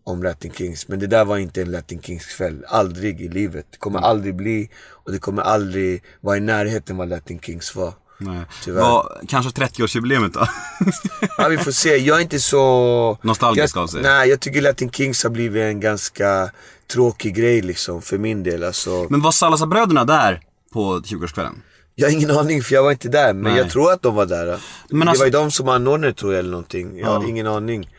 [0.03, 0.87] om Latin Kings.
[0.87, 2.65] Men det där var inte en Latin Kings kväll.
[2.67, 3.65] Aldrig i livet.
[3.71, 7.93] Det kommer aldrig bli och det kommer aldrig vara i närheten vad Latin Kings var.
[8.17, 8.41] Nej.
[8.63, 9.03] Tyvärr.
[9.27, 10.47] Kanske 30-årsjubileet då?
[11.37, 11.97] Ja, vi får se.
[11.97, 13.17] Jag är inte så...
[13.21, 14.01] Nostalgisk jag, av sig.
[14.01, 16.49] Nej, jag tycker Latin Kings har blivit en ganska
[16.93, 18.63] tråkig grej liksom, för min del.
[18.63, 20.41] Alltså, Men var Salazar-bröderna där
[20.73, 21.53] på 20-årskvällen?
[21.95, 23.57] jag har ingen aning för jag var inte där, men Nej.
[23.61, 24.59] jag tror att de var där.
[24.89, 26.99] Men det alltså- var ju de som anordnade tror jag eller någonting.
[26.99, 27.29] Jag har Ja.
[27.29, 27.89] ingen aning.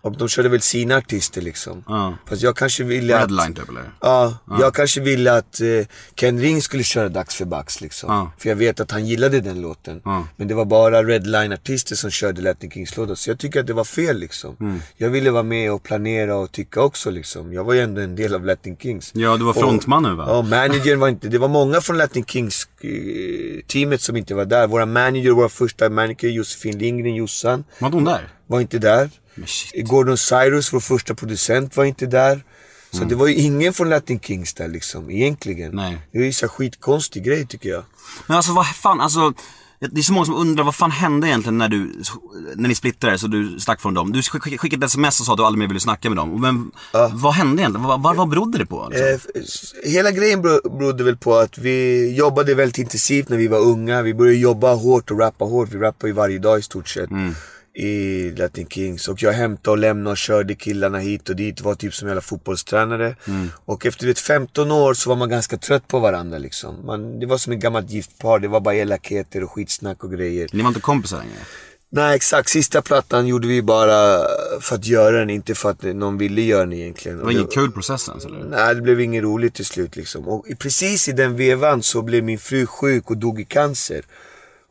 [0.00, 1.84] Och de körde väl sina artister liksom.
[1.88, 2.14] Ja.
[2.28, 3.22] Fast jag kanske ville att...
[3.22, 3.82] Redline typ eller?
[4.00, 5.66] Ja, jag kanske ville att eh,
[6.14, 8.12] Ken Ring skulle köra Dags för Bax liksom.
[8.12, 8.32] Ja.
[8.38, 10.00] För jag vet att han gillade den låten.
[10.04, 10.26] Ja.
[10.36, 13.14] Men det var bara Redline-artister som körde Latin Kings-låtar.
[13.14, 14.56] Så jag tycker att det var fel liksom.
[14.60, 14.80] Mm.
[14.96, 17.52] Jag ville vara med och planera och tycka också liksom.
[17.52, 19.10] Jag var ju ändå en del av Latin Kings.
[19.14, 20.24] Ja, du var frontman nu va?
[20.28, 24.66] Ja, managern var inte, det var många från Latin Kings-teamet som inte var där.
[24.66, 28.28] Våra manager, våra första manager, Josefin Lindgren, Jossan, Var hon där?
[28.46, 29.10] var inte där.
[29.84, 32.44] Gordon Cyrus, vår första producent, var inte där.
[32.90, 33.08] Så Mm.
[33.08, 35.70] det var ju ingen från Latin Kings där liksom, egentligen.
[35.76, 35.98] Nej.
[36.12, 37.82] Det är ju så här skitkonstig grej tycker jag.
[38.26, 39.32] Men alltså vad fan, alltså
[39.80, 42.02] det är så många som undrar vad fan hände egentligen när du,
[42.56, 44.12] när ni splittrade så du stack från dem?
[44.12, 46.40] Du skick- skickade ett sms och sa att du aldrig mer ville snacka med dem.
[46.40, 46.70] Men
[47.12, 47.86] vad hände egentligen?
[47.86, 48.88] Vad, vad, vad berodde det på?
[48.90, 49.08] Liksom?
[49.86, 53.58] Eh, hela grejen bero- berodde väl på att vi jobbade väldigt intensivt när vi var
[53.58, 54.02] unga.
[54.02, 55.68] Vi började jobba hårt och rappa hårt.
[55.72, 57.10] Vi rappade ju varje dag i stort sett.
[57.78, 59.08] I Latin Kings.
[59.08, 61.60] Och jag hämtade och lämnade och körde killarna hit och dit.
[61.60, 63.16] Var typ som jävla fotbollstränare.
[63.64, 66.86] Och efter vet, 15 år så var man ganska trött på varandra liksom.
[66.86, 68.38] Man, det var som ett gammalt gift par.
[68.38, 70.48] Det var bara elakheter och skitsnack och grejer.
[70.52, 71.38] Ni var inte kompisar längre?
[71.90, 74.26] Nej exakt, sista plattan gjorde vi bara
[74.60, 77.18] för att göra den, inte för att någon ville göra den egentligen.
[77.18, 78.44] Det var ingen kul process ens eller?
[78.44, 80.28] Nej, det blev inget roligt till slut liksom.
[80.28, 84.02] Och precis i den vevan så blev min fru sjuk och dog i cancer.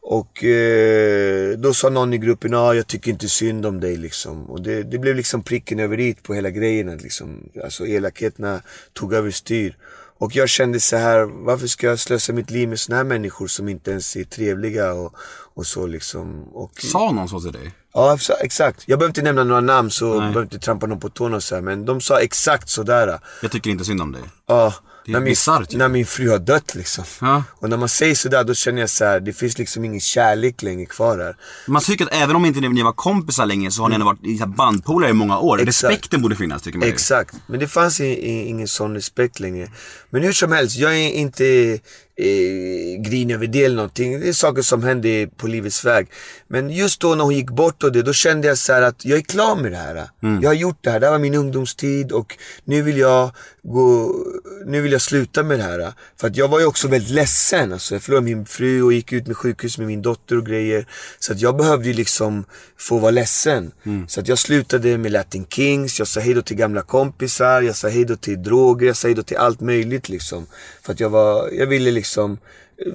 [0.10, 4.50] Och eh, då sa någon i gruppen, ah, jag tycker inte synd om dig liksom.
[4.50, 6.98] Och det, det blev liksom pricken över i på hela grejen.
[6.98, 7.50] Liksom.
[7.64, 8.62] Alltså elakheterna
[8.94, 9.78] tog över styr.
[10.20, 13.48] Och jag kände så här, varför ska jag slösa mitt liv med såna här människor
[13.48, 15.14] som inte ens är trevliga och,
[15.54, 16.44] och så liksom.
[16.44, 17.72] Och, Sa någon så till dig?
[17.94, 18.84] Ja, exa- exakt.
[18.86, 21.56] Jag behöver inte nämna några namn så jag behöver inte trampa någon på tårna så
[21.56, 23.20] här, Men de sa exakt sådär.
[23.42, 24.22] Jag tycker inte synd om dig.
[24.48, 24.74] Ja,
[25.08, 25.78] när min, bisarrt ju.
[25.78, 27.04] när min fru har dött liksom.
[27.22, 27.44] Ja.
[27.50, 30.62] Och när man säger sådär då känner jag så här, det finns liksom ingen kärlek
[30.62, 31.36] längre kvar här.
[31.68, 34.56] Man tycker att även om inte ni var kompisar länge så har ni ändå varit
[34.56, 35.62] bandpolare i många år.
[35.62, 35.94] Exakt.
[35.94, 36.88] Respekten borde finnas tycker man.
[36.90, 39.72] Exakt, men det fanns ingen sån respekt längre.
[40.10, 41.80] Men hur som helst, jag är inte
[42.18, 44.20] eh, grinig över det eller någonting.
[44.20, 46.08] Det är saker som händer på livets väg.
[46.48, 49.06] Men just då när hon gick bort och det, då kände jag så här att
[49.06, 50.10] jag är klar med det här.
[50.42, 53.32] Jag har gjort det här, det här var min ungdomstid och nu vill jag
[53.64, 54.16] gå,
[54.66, 55.94] nu vill jag sluta med det här.
[56.20, 57.74] För att jag var ju också väldigt ledsen.
[57.74, 60.88] Alltså, jag förlorade min fru och gick ut med sjukhus med min dotter och grejer.
[61.20, 62.46] Så att jag behövde ju liksom
[62.78, 63.72] få vara ledsen.
[64.08, 67.88] Så att jag slutade med Latin Kings, jag sa hejdå till gamla kompisar, jag sa
[67.88, 70.46] hejdå till droger, jag sa hejdå till allt möjligt liksom.
[70.82, 72.07] För att jag var, jag ville liksom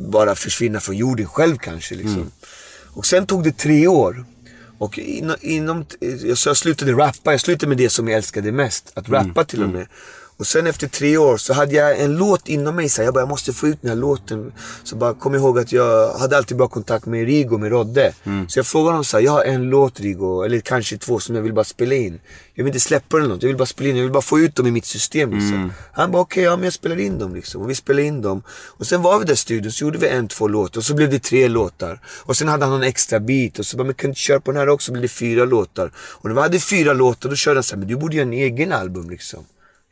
[0.01, 2.31] bara försvinna från jorden själv kanske liksom.
[2.95, 4.25] Och sen tog det tre år.
[4.79, 5.85] Och inom, inom,
[6.35, 8.93] så jag slutade rappa, jag slutade med det som jag älskade mest.
[8.95, 9.87] Att rappa till och med.
[10.43, 12.89] Och sen efter tre år så hade jag en låt inom mig.
[12.89, 14.53] Så här, jag bara, jag måste få ut den här låten.
[14.85, 18.13] Så bara kom ihåg att jag hade alltid bra kontakt med Rigo, med Rodde.
[18.49, 21.35] Så jag frågade honom så här, jag har en låt Rigo, eller kanske två som
[21.35, 22.21] jag vill bara spela in.
[22.55, 24.41] Jag vill inte släppa den något, jag vill bara spela in, jag vill bara få
[24.41, 25.73] ut dem i mitt system liksom.
[25.93, 27.63] Han bara, okej, ja men jag spelar in dem liksom.
[27.63, 28.43] Och vi spelade in dem.
[28.79, 30.81] Och sen var vi där i studion, så gjorde vi en, två låtar.
[30.81, 32.01] Och så blev det tre låtar.
[32.07, 33.59] Och sen hade han någon extra beat.
[33.59, 34.87] Och så bara, men kan du inte köra på den här också?
[34.87, 35.93] Så blev det fyra låtar.
[35.97, 38.27] Och när vi hade fyra låtar, då körde han så här, men du borde göra
[38.27, 39.45] en egen album liksom.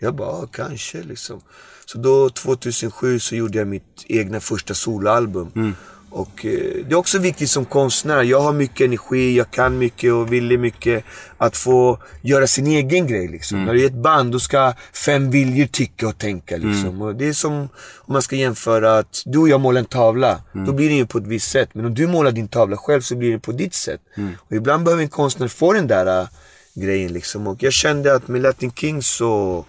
[0.03, 1.41] Jag bara, ja, kanske liksom.
[1.87, 5.75] Så då 2007 så gjorde jag mitt egna första soloalbum.
[6.13, 8.23] Och eh, det är också viktigt som konstnär.
[8.23, 11.05] Jag har mycket energi, jag kan mycket och vill mycket.
[11.39, 13.65] Att få göra sin egen grej liksom.
[13.65, 17.03] När det är ett band, då ska fem viljor tycka och tänka liksom.
[17.03, 17.53] Och det är som
[17.97, 20.41] om man ska jämföra att du och jag målar en tavla.
[20.67, 21.69] Då blir det ju på ett visst sätt.
[21.73, 24.01] Men om du målar din tavla själv så blir det på ditt sätt.
[24.39, 26.29] Och ibland behöver en konstnär få den där äh,
[26.75, 27.47] grejen liksom.
[27.47, 29.65] Och jag kände att med Latin Kings så,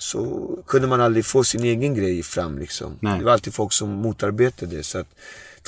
[0.00, 2.96] så kunde man aldrig få sin egen grej fram liksom.
[3.00, 3.18] Nej.
[3.18, 4.82] Det var alltid folk som motarbetade det.
[4.82, 5.06] Så att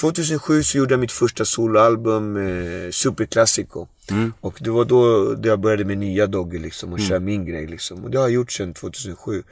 [0.00, 3.86] 2007 så gjorde jag mitt första soloalbum, eh, Super Classico.
[4.40, 8.04] Och det var då jag började med nya Doggy liksom och köra min grej liksom.
[8.04, 9.42] Och det har jag gjort sedan 2007.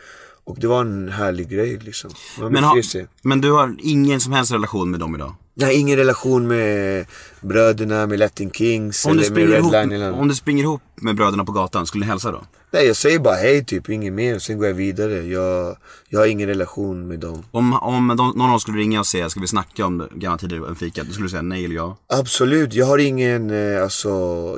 [0.44, 2.10] Och det var en härlig grej liksom.
[2.38, 2.82] Men, har,
[3.22, 5.34] men du har ingen som helst relation med dem idag?
[5.60, 7.06] Har ingen relation med
[7.40, 11.52] bröderna, med Latin Kings Om eller med Redline om du springer ihop med bröderna på
[11.52, 12.44] gatan, skulle ni hälsa då?
[12.72, 14.38] Nej, jag säger bara hej typ, inget mer.
[14.38, 15.22] Sen går jag vidare.
[15.22, 15.76] Jag,
[16.08, 17.44] jag har ingen relation med dem.
[17.50, 20.38] Om, om de, någon av dem skulle ringa och säga, ska vi snacka om gamla
[20.38, 21.04] tider, en fika?
[21.04, 21.96] Då skulle du säga nej eller ja?
[22.06, 24.08] Absolut, jag har ingen, eh, alltså,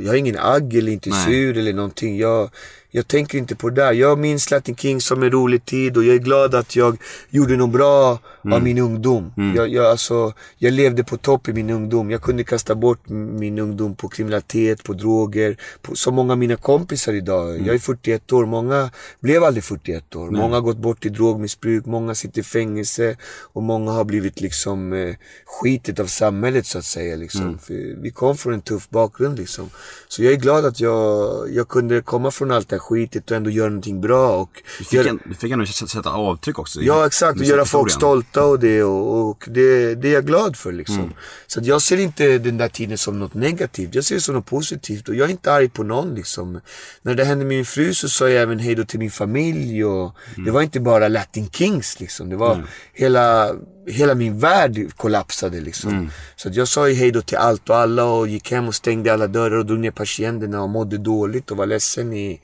[0.01, 1.25] jag har ingen agg eller inte Nej.
[1.25, 2.18] sur eller någonting.
[2.18, 2.51] Jag,
[2.94, 3.92] jag tänker inte på det där.
[3.92, 6.98] Jag minns Latin King som en rolig tid och jag är glad att jag
[7.31, 8.18] gjorde något bra
[8.52, 9.33] av min ungdom.
[9.57, 12.11] Jag, jag, alltså, jag levde på topp i min ungdom.
[12.11, 15.57] Jag kunde kasta bort min ungdom på kriminalitet, på droger.
[15.83, 17.66] På, som många av mina kompisar idag.
[17.66, 20.31] Jag är 41 år, många blev aldrig 41 år.
[20.31, 23.16] Många har gått bort i drogmissbruk, många sitter i fängelse
[23.52, 25.14] och många har blivit liksom eh,
[25.46, 27.16] skitet av samhället så att säga.
[27.16, 27.59] Liksom.
[27.59, 29.70] För vi kom från en tuff bakgrund liksom.
[30.09, 33.50] Så jag är glad att jag, jag kunde komma från allt det skitet och ändå
[33.50, 34.36] göra någonting bra.
[34.36, 36.80] Och Du fick, göra- en, du fick ändå sätta avtryck också.
[36.82, 40.56] Ja exakt, och göra folk stolta och det och, och det, det är jag glad
[40.56, 41.12] för liksom.
[41.46, 44.34] Så att jag ser inte den där tiden som något negativt, jag ser det som
[44.34, 46.60] något positivt och jag är inte arg på någon liksom.
[47.02, 49.84] När det hände med min fru så sa jag även hej då till min familj
[49.84, 50.14] och
[50.44, 52.28] det var inte bara Latin Kings liksom.
[52.28, 52.54] Det var
[52.92, 53.50] hela,
[53.86, 56.10] hela min värld kollapsade liksom.
[56.36, 58.74] Så att jag sa ju hej då till allt och alla och gick hem och
[58.74, 62.40] stängde alla dörrar och drog ner persiennerna och mådde dåligt och var ledsen i,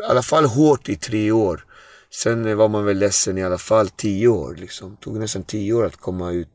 [0.00, 1.64] i alla fall hårt i tre år.
[2.10, 4.90] Sen var man väl ledsen i alla fall tio år liksom.
[4.90, 6.48] Det tog nästan tio år att komma ut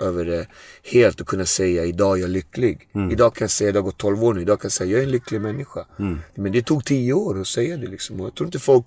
[0.00, 0.46] över det
[0.82, 2.88] helt och kunna säga idag är jag lycklig.
[3.12, 5.00] Idag kan jag säga, det har gått 12 år nu, idag kan jag säga jag
[5.00, 5.86] är en lycklig människa.
[6.34, 8.20] Men det tog tio år att säga det liksom.
[8.20, 8.86] Och jag tror inte folk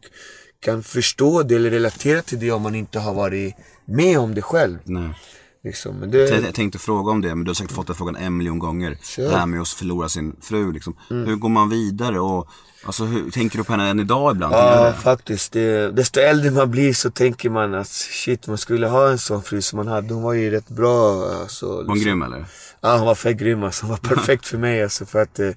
[0.60, 4.42] kan förstå det eller relatera till det om man inte har varit med om det
[4.42, 4.78] själv.
[4.84, 5.10] Nej.
[5.64, 5.96] Liksom.
[5.96, 8.38] Men det, Jag, tänkte fråga om det, men du har säkert fått den frågan en
[8.38, 8.98] miljon gånger.
[9.04, 9.24] Kör.
[9.24, 10.96] Det här med att förlora sin fru liksom.
[11.10, 12.48] Hur går man vidare och
[12.86, 14.54] alltså, hur, tänker du på henne än idag ibland?
[14.56, 15.52] Ja, faktiskt.
[15.52, 19.44] Det, desto äldre man blir så tänker man att shit, man skulle ha en sån
[19.44, 20.14] fru som man hade.
[20.14, 21.26] Hon var ju rätt bra.
[21.42, 22.46] Alltså, Var hon grym eller?
[22.82, 23.86] Ja, hon var fett grym alltså.
[23.86, 25.06] Hon var perfekt för mig alltså.
[25.06, 25.50] För att eh,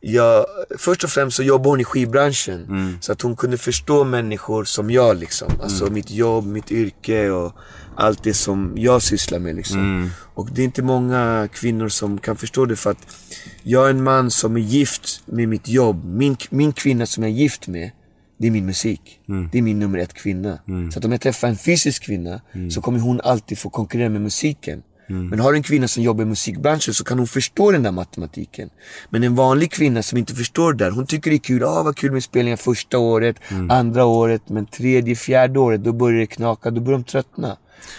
[0.00, 0.46] jag,
[0.78, 2.64] först och främst så jobbade hon i skivbranschen.
[2.64, 2.98] Mm.
[3.00, 5.52] Så att hon kunde förstå människor som jag liksom.
[5.62, 5.94] Alltså Mm.
[5.94, 7.52] mitt jobb, mitt yrke och
[8.00, 9.78] allt det som jag sysslar med liksom.
[9.78, 10.10] Mm.
[10.34, 13.16] Och det är inte många kvinnor som kan förstå det för att
[13.62, 16.04] jag är en man som är gift med mitt jobb.
[16.04, 17.90] Min, min kvinna som jag är gift med,
[18.38, 19.20] det är min musik.
[19.52, 20.58] Det är min nummer ett kvinna.
[20.92, 24.20] Så att om jag träffar en fysisk kvinna så kommer hon alltid få konkurrera med
[24.20, 24.82] musiken.
[25.10, 27.92] Men har du en kvinna som jobbar i musikbranschen så kan hon förstå den där
[27.92, 28.70] matematiken.
[29.10, 31.64] Men en vanlig kvinna som inte förstår det där, hon tycker det är kul.
[31.64, 33.36] Ah, vad kul med spelningar första året,
[33.68, 37.56] andra året, men tredje, fjärde året, då börjar det knaka, då börjar de tröttna.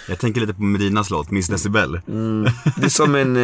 [0.10, 1.92] Jag tänker lite på Medinas låt, Miss Decibel.
[2.78, 3.38] Det är som en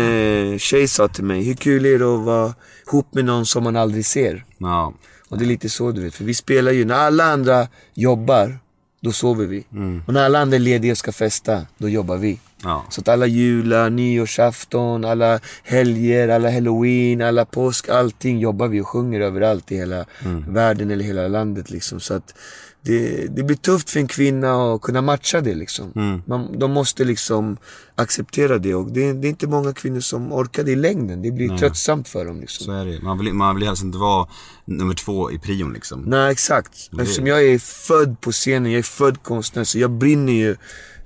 [0.54, 2.54] eh, tjej sa till mig, hur kul är det att vara
[2.88, 4.46] ihop med någon som man aldrig ser?
[4.58, 4.94] Ja.
[5.30, 8.60] Och det är lite så du vet, för vi spelar ju, när alla andra jobbar,
[9.02, 9.66] då sover vi.
[10.06, 12.40] Och när alla andra är lediga och ska festa, då jobbar vi.
[12.64, 12.86] Ja.
[12.90, 18.88] Så att alla jular, nyårsafton, alla helger, alla halloween, alla påsk, allting jobbar vi och
[18.88, 20.06] sjunger överallt i hela
[20.48, 22.00] världen eller hela landet liksom.
[22.00, 22.34] Så att
[22.82, 26.22] det, det blir tufft för en kvinna att kunna matcha det liksom.
[26.26, 27.58] Man, de måste liksom
[27.96, 31.22] acceptera det och det, det är inte många kvinnor som orkar det i längden.
[31.22, 32.66] Det blir tröttsamt för dem liksom.
[32.66, 34.28] Så är det Man vill, man vill helst inte vara
[34.66, 36.02] nummer två i prion liksom.
[36.02, 36.90] Nej exakt.
[37.00, 40.56] Eftersom jag är född på scenen, jag är född konstnär så jag brinner ju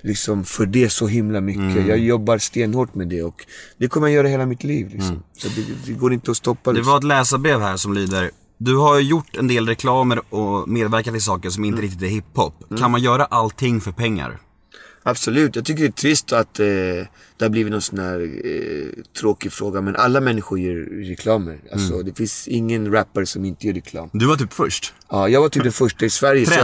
[0.02, 1.86] liksom för det så himla mycket.
[1.86, 3.46] Jag jobbar stenhårt med det och
[3.78, 5.22] det kommer jag göra hela mitt liv liksom.
[5.38, 6.90] Så det, det går inte att stoppa Det liksom.
[6.90, 11.20] var ett läsarbrev här som lyder Du har gjort en del reklamer och medverkat i
[11.20, 12.54] saker som inte riktigt är hiphop.
[12.78, 14.38] Kan man göra allting för pengar?
[15.02, 16.66] Absolut, jag tycker det är trist att eh,
[17.42, 19.80] det har blivit någon sån här eh, tråkig fråga.
[19.80, 21.58] Men alla människor gör reklamer.
[21.72, 24.10] Alltså det finns ingen rappare som inte gör reklam.
[24.12, 24.92] Du var typ först.
[25.10, 26.46] Ja, jag var typ den första i Sverige.
[26.46, 26.58] så jag-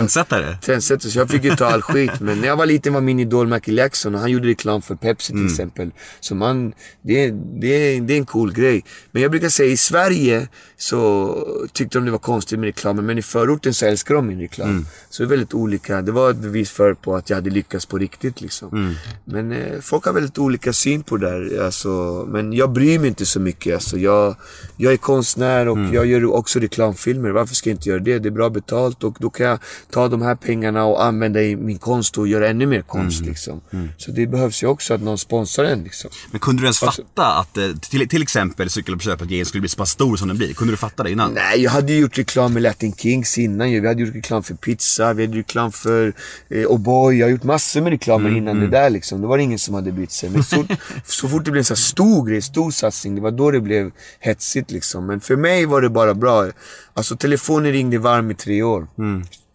[0.62, 1.10] Trendsättare.
[1.10, 2.20] Så jag fick ju ta all skit.
[2.20, 4.94] Men när jag var liten var min idol Michael Jackson och han gjorde reklam för
[4.94, 5.90] Pepsi till exempel.
[6.20, 8.84] Så man, det, är- det, det är en cool grej.
[9.12, 13.06] Men jag brukar säga i Sverige så tyckte de det var konstigt med reklamen.
[13.06, 14.86] Men i förorten så älskar de min reklam.
[15.10, 16.02] Så det är väldigt olika.
[16.02, 18.94] Det var ett bevis för på att jag hade lyckats på riktigt liksom.
[19.24, 21.64] Men eh, folk har väldigt olika syn på det där.
[21.64, 21.88] Alltså,
[22.28, 23.74] men jag bryr mig inte så mycket.
[23.74, 24.36] Alltså, jag,
[24.76, 27.30] jag är konstnär och jag gör också reklamfilmer.
[27.30, 28.18] Varför ska jag inte göra det?
[28.18, 29.58] Det är bra betalt och då kan jag
[29.90, 33.22] ta de här pengarna och använda i min konst och göra ännu mer konst.
[33.26, 33.60] Liksom.
[33.96, 35.82] Så det behövs ju också att någon sponsrar en.
[35.84, 36.10] Liksom.
[36.30, 39.76] Men kunde du ens Alltså- fatta att eh, till, till exempel cykeluppköpet-grejen skulle bli så
[39.76, 40.54] pass stor som den blir?
[40.54, 41.32] Kunde du fatta det innan?
[41.34, 43.68] Nej, jag hade ju gjort reklam med Latin Kings innan.
[43.70, 46.12] Vi hade gjort reklam för pizza, vi hade gjort reklam för
[46.48, 47.12] eh, O'boy.
[47.12, 49.20] Jag har gjort massor med reklamer innan det där liksom.
[49.20, 50.30] Det var ingen som hade brytt sig.
[50.30, 50.66] Men så,
[51.04, 54.70] så fort det blev en stor grej, stor satsning, det var då det blev hetsigt
[54.70, 55.06] liksom.
[55.06, 56.46] Men för mig var det bara bra.
[56.94, 58.86] Alltså telefonen ringde varm i tre år.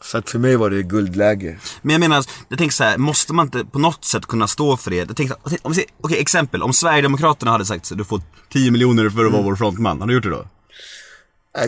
[0.04, 1.58] Så att för mig var det guldläge.
[1.82, 4.78] Men jag menar, jag tänker så här, måste man inte på något sätt kunna stå
[4.78, 4.96] för det?
[4.98, 8.22] Jag tänkte, om okej exempel, om Sverigedemokraterna hade sagt så du får
[8.54, 10.46] 10 miljoner för att vara vår frontman, hade du gjort det då?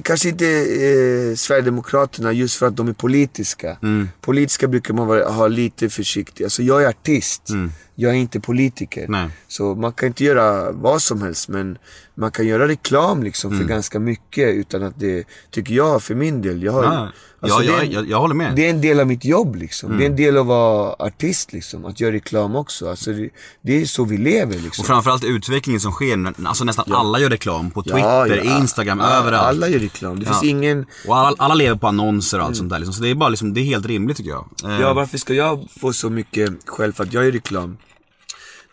[0.03, 3.77] Kanske inte eh, Sverigedemokraterna just för att de är politiska.
[4.21, 6.43] Politiska brukar man vara, ha lite försiktig.
[6.43, 7.49] Alltså jag är artist.
[7.97, 9.05] Jag är inte politiker.
[9.09, 9.29] Nej.
[9.47, 11.77] Så man kan inte göra vad som helst men
[12.15, 16.41] man kan göra reklam liksom för ganska mycket utan att det, tycker jag för min
[16.41, 16.63] del.
[16.63, 18.55] Jag, har, Ja, alltså, ja, jag, en- jag, jag håller med.
[18.55, 19.97] det är en del av mitt jobb liksom.
[19.97, 21.85] Det är en del av att vara artist liksom.
[21.85, 22.89] Att göra reklam också.
[22.89, 23.29] Alltså det,
[23.61, 24.81] det är så vi lever liksom.
[24.83, 28.57] Och framförallt utvecklingen som sker, alltså nästan alla gör reklam på Twitter, Ja, ja.
[28.57, 29.47] Instagram, Ja, överallt.
[29.47, 30.19] Alla gör reklam.
[30.19, 30.31] Det Ja.
[30.31, 30.85] finns ingen...
[31.07, 32.93] Och alla, alla lever på annonser och allt sånt där liksom.
[32.93, 34.47] Så det är bara liksom, det är helt rimligt tycker jag.
[34.65, 37.77] Eh, Ja, varför ska jag få så mycket själv för att jag gör reklam?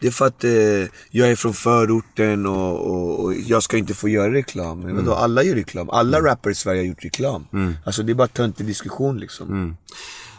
[0.02, 0.50] Det är för att eh,
[1.10, 4.80] jag är från förorten och, och, och jag ska inte få göra reklam.
[4.80, 5.90] Men vadå, alla gör reklam.
[5.90, 7.46] Alla rappare i Sverige har gjort reklam.
[7.84, 9.46] Alltså det är bara töntig diskussion liksom.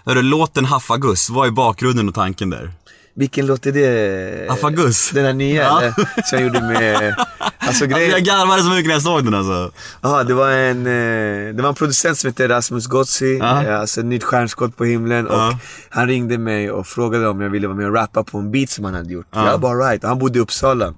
[0.06, 2.72] Hörru, låten Haffagus, vad är bakgrunden och tanken där?
[3.16, 4.50] Vilken låt är det?
[4.50, 5.12] Haffagus.
[5.14, 5.82] Den här nya Ja.
[5.82, 5.92] eller?
[6.24, 6.96] Som jag gjorde med...
[6.96, 7.26] Alltså
[7.68, 8.24] Alltså, jag grejen...
[8.24, 9.72] garvade så mycket när jag såg den alltså.
[10.02, 13.64] Aha, det var en, eh, det var en producent som hette Rasmus Gozzi, Ja.
[13.64, 15.28] eh, alltså nytt stjärnskott på himlen.
[15.28, 15.60] Och Ja.
[15.90, 18.70] han ringde mig och frågade om jag ville vara med och rappa på en beat
[18.70, 19.28] som han hade gjort.
[19.34, 20.04] Jag bara right.
[20.04, 20.94] Och han bodde i Uppsala.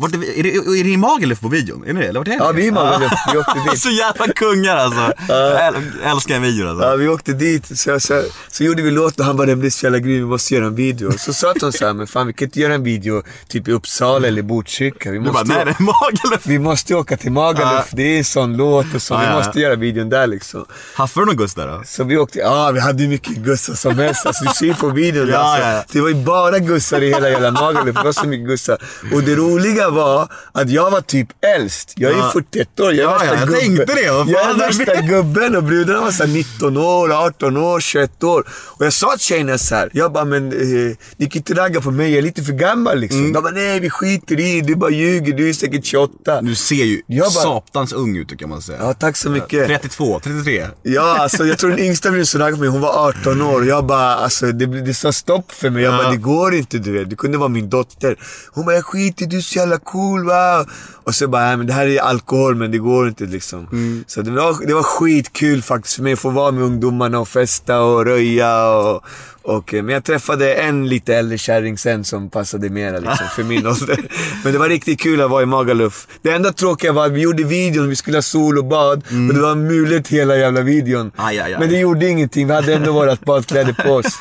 [0.00, 1.84] Vart är, vi, är, det, är det i Magaluf på videon?
[1.86, 2.06] Är det det?
[2.06, 2.36] Eller vart är det?
[2.38, 3.12] Ja, vi är i Magaluf.
[3.32, 3.78] Vi åkte dit.
[3.80, 5.12] Så jävla kungar alltså.
[5.28, 6.86] Jag äl- älskar en video alltså.
[6.86, 9.70] Ja, vi åkte dit, så, så, så gjorde vi låten och han bara den blir
[9.70, 11.12] så jävla grym, vi måste göra en video.
[11.18, 13.72] Så sa de så här, men fan vi kan inte göra en video typ i
[13.72, 15.10] Uppsala eller Botkyrka.
[15.10, 16.46] Vi Du bara, måste, nej det är Magaluf.
[16.46, 19.74] vi måste åka till Magaluf, det är en sån låt och så, vi måste göra
[19.76, 20.64] videon där liksom.
[20.94, 21.82] Haffade du någon Gustav då?
[21.86, 24.26] Så vi åkte, ja vi hade hur mycket gussar som helst.
[24.26, 25.28] Alltså, du ser på videon.
[25.28, 25.92] Ja, alltså.
[25.92, 27.96] Det var ju bara gussar i hela jävla Magaluf.
[27.96, 28.78] Det var så mycket gussar.
[29.14, 31.92] Och det roliga var att jag var typ äldst.
[31.96, 32.30] Jag är Ja.
[32.32, 32.92] 41 år.
[32.94, 33.60] Jag är Ja, värsta ja, jag gubben.
[33.76, 37.80] tänkte det, Jag är värsta gubben och brudarna var så här 19 år, 18 år,
[37.80, 38.44] 21 år.
[38.50, 39.90] Och jag sa till tjejerna så här.
[39.92, 42.10] Jag bara, men eh, ni kan inte ragga på mig.
[42.10, 43.18] Jag är lite för gammal liksom.
[43.20, 43.32] Mm.
[43.32, 45.32] De bara, nej vi skiter i Du bara ljuger.
[45.32, 46.40] Du är säkert 28.
[46.42, 48.78] Du ser ju Jag bara- satans ung ut jag man säga.
[48.80, 49.66] Ja, tack så mycket.
[49.66, 50.66] 32, 33.
[50.82, 53.66] Ja, alltså jag tror den yngsta blev så raggad på mig, hon var 18 år.
[53.66, 55.82] Jag bara, alltså det, det sa stopp för mig.
[55.82, 57.10] Jag bara, det går inte du vet.
[57.10, 58.16] Det kunde vara min dotter.
[58.52, 60.66] Hon bara, jag skiter du är så jävla cool va.
[61.04, 63.66] Och så bara, men det här är alkohol men det går inte liksom.
[64.06, 67.28] Så det var, det var skitkul faktiskt för mig att få vara med ungdomarna och
[67.28, 69.04] festa och röja och,
[69.42, 73.42] och, eh, men jag träffade en lite äldre kärring sen som passade mera liksom, för
[73.42, 73.98] min ålder.
[74.44, 76.06] Men det var riktigt kul att vara i Magaluf.
[76.22, 79.34] Det enda tråkiga var att vi gjorde videon, vi skulle ha sol och bad och
[79.34, 81.10] det var mulet hela jävla videon.
[81.16, 81.60] Aj, aj, aj.
[81.60, 84.18] Men det gjorde ingenting, vi hade ändå våra badkläder på oss.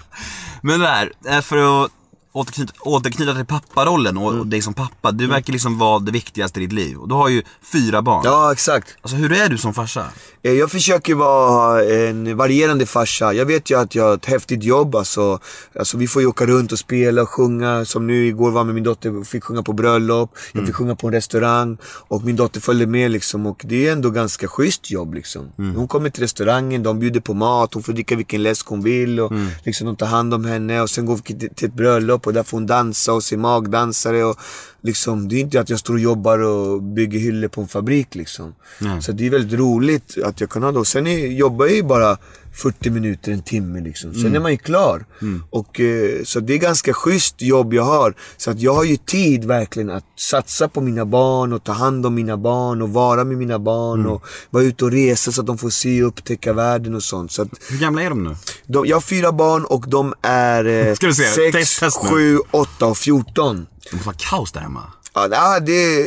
[0.62, 1.90] Men där, eh, för att
[2.34, 5.12] återknyta, återknyta till papparollen och och dig som pappa.
[5.12, 6.96] Du verkar liksom vara det viktigaste i ditt liv.
[6.98, 7.42] Och du har ju
[7.72, 8.22] fyra barn.
[8.24, 8.96] Ja, exakt.
[9.02, 10.06] Alltså hur är du som farsa?
[10.42, 13.32] Eh, Jag försöker vara en varierande farsa.
[13.32, 14.96] Jag vet ju att jag har ett häftigt jobb.
[14.96, 15.38] Alltså,
[15.78, 17.84] alltså vi får ju åka runt och spela och sjunga.
[17.84, 20.30] Som nu igår var med min dotter och fick sjunga på bröllop.
[20.52, 21.76] Jag fick sjunga på en restaurang.
[21.84, 23.46] Och min dotter följde med liksom.
[23.46, 25.52] Och det är ändå ganska schysst jobb liksom.
[25.56, 27.74] Hon kommer till restaurangen, de bjuder på mat.
[27.74, 29.20] Hon får dricka vilken läsk hon vill.
[29.20, 29.32] Och
[29.64, 30.80] liksom de tar hand om henne.
[30.82, 33.36] Och sen går vi till till ett bröllop och där får hon dansa och se
[33.36, 34.24] magdansare.
[34.24, 34.36] Och
[34.82, 38.14] liksom, det är inte att jag står och jobbar och bygger hyllor på en fabrik
[38.14, 38.54] liksom.
[39.00, 40.84] Så det är väldigt roligt att jag kan ha det.
[40.84, 42.16] Sen är, jobbar jag ju bara
[42.62, 44.14] 40 minuter, en timme liksom.
[44.14, 45.04] Sen är man ju klar.
[45.50, 48.14] Och, eh, så det är ganska schysst jobb jag har.
[48.36, 52.06] Så att jag har ju tid verkligen att satsa på mina barn och ta hand
[52.06, 55.46] om mina barn och vara med mina barn och vara ute och resa så att
[55.46, 57.32] de får se och upptäcka världen och sånt.
[57.32, 58.36] Så att Hur gamla är de nu?
[58.66, 61.96] De, jag har fyra barn och de är eh, Ska vi se, 6, test- test.
[62.10, 63.66] 7, 8 och 14.
[63.90, 64.82] Det måste vara kaos där hemma.
[65.14, 66.02] Ja, nej, det,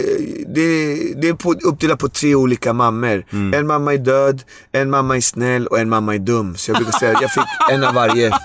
[0.54, 3.26] det, det är på, uppdelat på tre olika mammor.
[3.32, 3.54] Mm.
[3.54, 4.42] En mamma är död,
[4.72, 6.56] en mamma är snäll och en mamma är dum.
[6.58, 8.32] Så jag brukar säga att jag fick en av varje.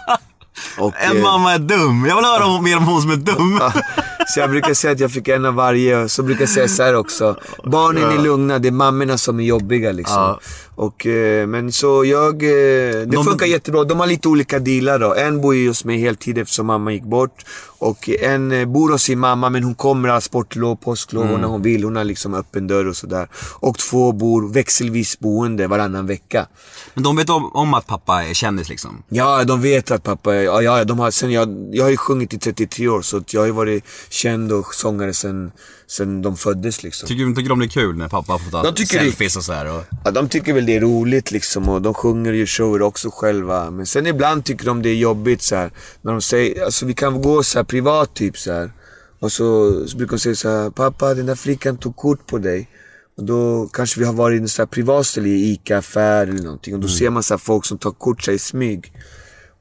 [0.78, 2.04] Och, En eh, mamma är dum.
[2.08, 3.60] Jag vill höra om- mer om hon som är dum.
[4.28, 6.08] Så jag brukar säga att jag fick en av varje.
[6.08, 7.36] Så brukar jag säga så här också.
[7.64, 10.16] Barnen är lugna, det är mammorna som är jobbiga liksom.
[10.16, 10.40] Ja.
[10.74, 13.84] Och, eh, men så jag, eh, det De- funkar jättebra.
[13.84, 15.14] De har lite olika dealar då.
[15.14, 17.44] En bor ju hos mig heltid eftersom mamma gick bort.
[17.78, 21.40] Och en eh, bor hos sin mamma men hon kommer ha sportlov, påsklov Mm.
[21.40, 21.84] när hon vill.
[21.84, 23.28] Hon har liksom öppen dörr och sådär.
[23.60, 26.46] Och två bor växelvis boende varannan vecka.
[26.94, 29.02] Men de vet om, om att pappa är kändis liksom.
[29.08, 31.96] Ja, de vet att pappa är, ja, ja, de har, sen jag, jag har ju
[31.96, 35.52] sjungit i 33 år så att jag har ju varit känd och sångare sen,
[35.92, 37.06] sen de föddes liksom.
[37.08, 39.44] Tycker tycker de det är kul när pappa får ta De tycker det- selfies och
[39.44, 39.76] sådär?
[39.76, 39.84] Och...
[40.04, 43.70] Ja, de tycker väl det är roligt liksom och de sjunger ju shower också själva.
[43.70, 45.70] Men sen ibland tycker de det är jobbigt så här,
[46.02, 48.72] När de säger, alltså vi kan gå så här privat typ så här.
[49.20, 52.38] Och så, så brukar de säga så här, pappa den där flickan tog kort på
[52.38, 52.68] dig.
[53.16, 56.74] Och då kanske vi har varit i en privat ställe i ICA-affär eller någonting.
[56.74, 58.92] Och då ser man så här folk som tar kort sig i smyg.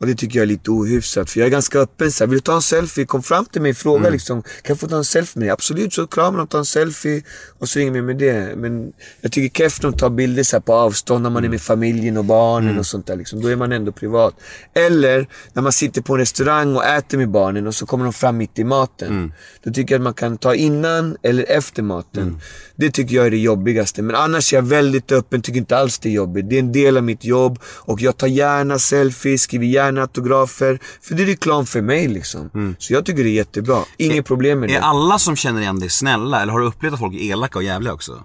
[0.02, 1.30] Och det tycker jag är lite ohyfsat.
[1.30, 2.12] För jag är ganska öppen.
[2.12, 3.06] Så här, vill du ta en selfie?
[3.06, 4.42] Kom fram till mig och fråga liksom.
[4.42, 5.52] Kan jag få ta en selfie med dig?
[5.52, 7.24] Absolut, så kramar de, tar en selfie.
[7.60, 8.56] Och så ringer vi med det.
[8.58, 12.18] Men jag tycker keft de tar bilder så på avstånd när man är med familjen
[12.18, 13.16] och barnen och sånt där.
[13.16, 13.42] Liksom.
[13.42, 14.36] Då är man ändå privat.
[14.74, 18.14] Eller när man sitter på en restaurang och äter med barnen och så kommer de
[18.14, 19.34] fram mitt i maten.
[19.64, 22.40] Då tycker jag att man kan ta innan eller efter maten.
[22.76, 24.02] Det tycker jag är det jobbigaste.
[24.02, 26.50] Men annars är jag väldigt öppen, tycker inte alls det är jobbigt.
[26.50, 30.80] Det är en del av mitt jobb och jag tar gärna selfies, skriver gärna autografer.
[31.02, 32.76] För det är reklam för mig liksom.
[32.80, 33.80] Så jag tycker det är jättebra.
[33.98, 34.76] Inget problem med det.
[34.76, 36.42] Är alla som känner igen dig snälla?
[36.42, 38.24] Eller har du upplevt att folk är elaka och jävliga också?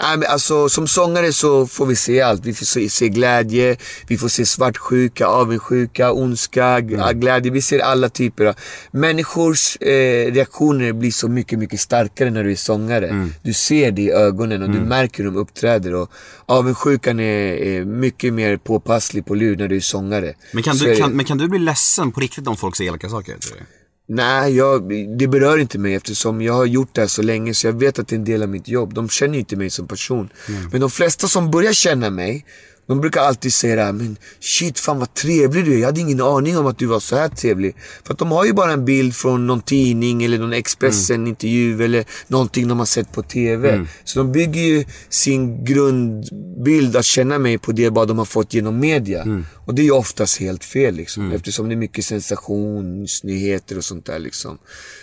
[0.00, 2.44] Nej, men alltså, som sångare så får vi se allt.
[2.46, 3.76] Vi får se, glädje,
[4.08, 7.52] vi får se svartsjuka, avundsjuka, ondska, g- glädje.
[7.52, 8.54] Vi ser alla typer av...
[8.90, 13.28] Människors eh, reaktioner blir så mycket, mycket starkare när du är sångare.
[13.42, 15.94] Du ser det i ögonen och du märker hur de uppträder.
[15.94, 16.10] Och
[16.46, 20.34] avundsjukan är, är mycket mer påpasslig på lur när du är sångare.
[20.52, 20.96] Men kan, Så du, det.
[20.96, 23.38] kan, men kan du bli ledsen på riktigt om folk säger elaka saker?
[23.38, 23.64] Tror du?
[24.12, 27.66] Nej, jag, det berör inte mig eftersom jag har gjort det här så länge så
[27.66, 28.94] jag vet att det är en del av mitt jobb.
[28.94, 30.28] De känner ju inte mig som person.
[30.72, 32.44] Men de flesta som börjar känna mig,
[32.90, 35.78] De brukar alltid säga det här, men shit fan vad trevlig du är.
[35.78, 37.76] Jag hade ingen aning om att du var så här trevlig.
[38.04, 42.04] För att de har ju bara en bild från någon tidning eller någon Expressen-intervju eller
[42.26, 43.86] någonting de har sett på TV.
[44.04, 48.54] Så de bygger ju sin grundbild att känna mig på det bara de har fått
[48.54, 49.24] genom media.
[49.64, 51.32] Och det är ju oftast helt fel liksom.
[51.32, 54.58] Eftersom det är mycket sensationsnyheter och sånt där liksom.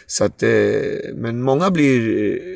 [0.08, 0.50] Så att, eh,
[1.16, 2.00] men många blir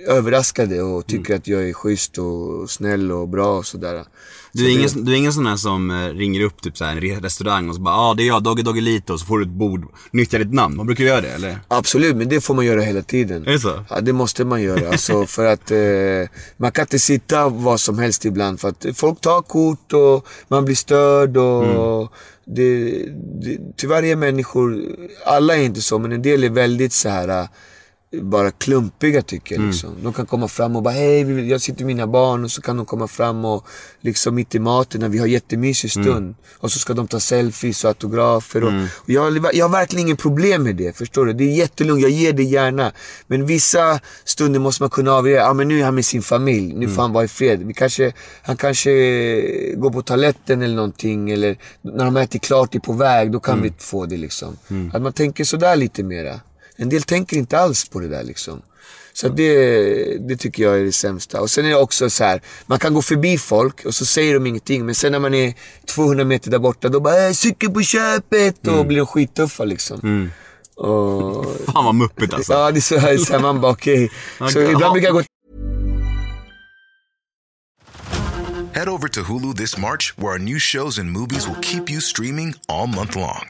[0.08, 4.06] eh, överraskade och tycker att jag är schysst och snäll och bra och sådär.
[4.54, 6.92] Du är, ingen, du är ingen sån här som eh, ringer upp typ så här,
[6.92, 9.26] en re- restaurang och så bara ja ah, det är jag, Dogge Doggelito och så
[9.26, 10.78] får du ett bord, nyttja ditt namn.
[10.78, 11.60] Man brukar göra det eller?
[11.68, 13.48] Absolut, men det får man göra hela tiden.
[13.48, 13.86] Är det så?
[13.90, 14.90] Ja, det måste man göra.
[14.90, 18.60] Alltså, för att eh, man kan inte sitta vad som helst ibland.
[18.60, 22.14] För att folk tar kort och man blir störd och
[22.46, 22.90] det,
[23.42, 24.82] det, tyvärr är människor,
[25.26, 27.46] alla är inte så, men en del är väldigt så här eh,
[28.22, 29.62] bara klumpiga tycker jag.
[29.68, 29.96] Liksom.
[30.04, 32.78] De kan komma fram och bara hej, jag sitter med mina barn och så kan
[32.78, 33.66] de komma fram och
[34.02, 36.36] liksom mitt i maten när vi har jättemysig stund.
[36.60, 38.64] Och så ska de ta selfies och autografer.
[38.64, 41.34] Och, och jag, jag har verkligen ingen problem med det, förstår du?
[41.34, 42.92] Det är jättelugnt, jag ger det gärna.
[43.28, 46.74] Men vissa stunder måste man kunna avgöra, ja men nu är han med sin familj,
[46.74, 47.64] nu får han vara i fred.
[47.64, 48.92] Vi kanske, han kanske
[49.76, 53.62] går på toaletten eller någonting, eller när de äter klart är på väg, då kan
[53.62, 54.58] vi få det liksom.
[54.94, 56.40] Att man tänker sådär lite mera.
[56.82, 58.62] En del tänker inte alls på det där liksom.
[59.14, 61.42] Så det, det tycker jag är det sämsta.
[61.42, 64.34] Och sen är det också så här, man kan gå förbi folk och så säger
[64.34, 64.86] de ingenting.
[64.86, 65.54] Men sen när man är
[65.86, 70.30] 200 meter där borta, då bara äh, cykel på köpet och blir de skittuffa liksom.
[70.76, 72.54] Och, Fan vad muppigt alltså.
[72.54, 74.12] ja, det är så här, så här man bara okej.
[74.38, 75.24] Så Okej, ibland brukar jag gå
[78.74, 82.02] Head over to Hulu this March, where our new shows and movies will keep you
[82.02, 83.50] streaming all month long.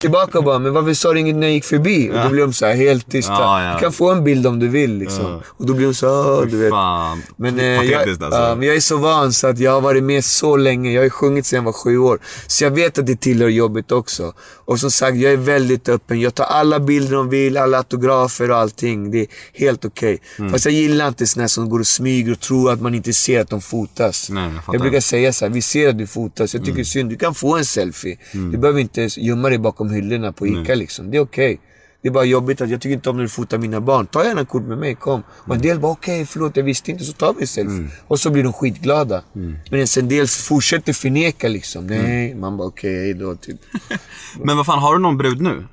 [0.00, 2.10] Tillbaka och bara, men varför sa du inget när jag gick förbi?
[2.10, 3.32] Och då blir de så här helt tysta.
[3.32, 3.74] Ja, ja.
[3.74, 5.40] Du kan få en bild om du vill liksom.
[5.46, 6.70] Och då blir de så här, du vet.
[6.70, 7.22] Fan.
[7.36, 8.24] Men, eh, jag, alltså.
[8.30, 10.92] ja, men jag är så van så att jag har varit med så länge.
[10.92, 12.18] Jag har ju sjungit sedan jag var sju år.
[12.46, 14.32] Så jag vet att det tillhör jobbet också.
[14.68, 16.20] Och som sagt, jag är väldigt öppen.
[16.20, 19.10] Jag tar alla bilder de vill, alla autografer och allting.
[19.10, 20.20] Det är helt okej.
[20.38, 20.50] Mm.
[20.50, 23.40] Fast jag gillar inte såna som går och smyger och tror att man inte ser
[23.40, 24.30] att de fotas.
[24.30, 24.50] Nej, jag.
[24.50, 24.62] Mm.
[24.72, 26.54] jag brukar säga så här, vi ser att du fotas.
[26.54, 27.10] Jag tycker är synd.
[27.10, 28.18] Du kan få en selfie.
[28.32, 31.10] Du behöver inte gömma dig bakom hyllorna på Ica liksom.
[31.10, 31.60] Det är okej.
[32.02, 34.06] Det är bara jobbigt att jag tycker inte om när du fotar mina barn.
[34.06, 35.22] Ta gärna kort med mig, kom.
[35.30, 37.04] Och en del bara okej, förlåt jag visste inte.
[37.04, 37.74] Så tar vi en selfie.
[37.76, 37.90] Mm.
[38.06, 39.22] Och så blir de skitglada.
[39.70, 41.86] Men en del fortsätter förneka liksom.
[41.86, 42.02] Mm.
[42.02, 43.56] Nej, man bara okej, hejdå typ.
[44.44, 45.64] Men vad fan, har du någon brud nu?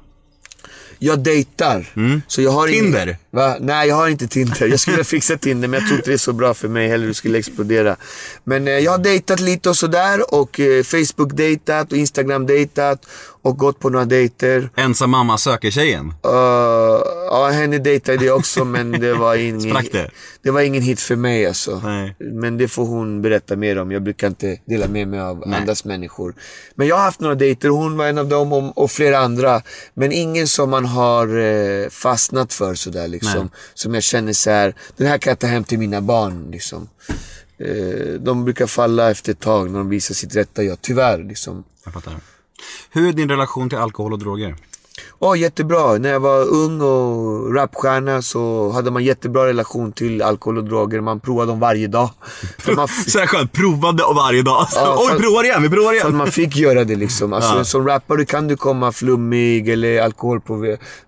[0.99, 1.85] Jag dejtar.
[2.27, 2.91] Så jag har ingen- Mm.
[2.93, 3.17] Tinder?
[3.31, 3.57] Va?
[3.59, 4.67] Nej, jag har inte Tinder.
[4.67, 7.07] Jag skulle fixa Tinder, men jag tror inte det är så bra för mig heller.
[7.07, 7.95] Det skulle explodera.
[8.43, 10.33] Men eh, jag har dejtat lite och sådär.
[10.33, 13.05] Och eh, Facebook-dejtat och Instagram-dejtat.
[13.45, 14.69] Och gått på några dejter.
[14.75, 16.05] Ensam mamma söker tjejen?
[16.05, 16.33] Uh,
[17.29, 19.61] ja, henne dejtade jag också, men det var ingen...
[19.61, 20.11] Sprack det?
[20.41, 21.81] Det var ingen hit för mig alltså.
[21.83, 22.15] Nej.
[22.19, 23.91] Men det får hon berätta mer om.
[23.91, 26.35] Jag brukar inte dela med mig av andras människor.
[26.75, 29.61] Men jag har haft några dejter, hon var en av dem och, och flera andra.
[29.93, 33.49] Men ingen som man har eh, fastnat för sådär liksom.
[33.73, 36.89] Som jag känner så här, den här kan jag ta hem till mina barn liksom.
[37.57, 41.63] Eh, de brukar falla efter ett tag när de visar sitt rätta jag, tyvärr liksom.
[41.83, 42.13] Jag fattar.
[42.91, 44.55] Hur är din relation till alkohol och droger?
[45.19, 45.97] Ja, jättebra.
[45.97, 51.01] När jag var ung och rapstjärna så hade man jättebra relation till alkohol och droger.
[51.01, 52.09] Man provade dem varje dag.
[52.57, 54.67] För man, Så här skönt, provade och varje dag.
[54.75, 56.15] Ja, Oj, provar igen, vi provar igen.
[56.15, 57.33] man fick göra det liksom.
[57.33, 57.63] Alltså, Ja.
[57.63, 60.01] Som rappare kan du komma flummig eller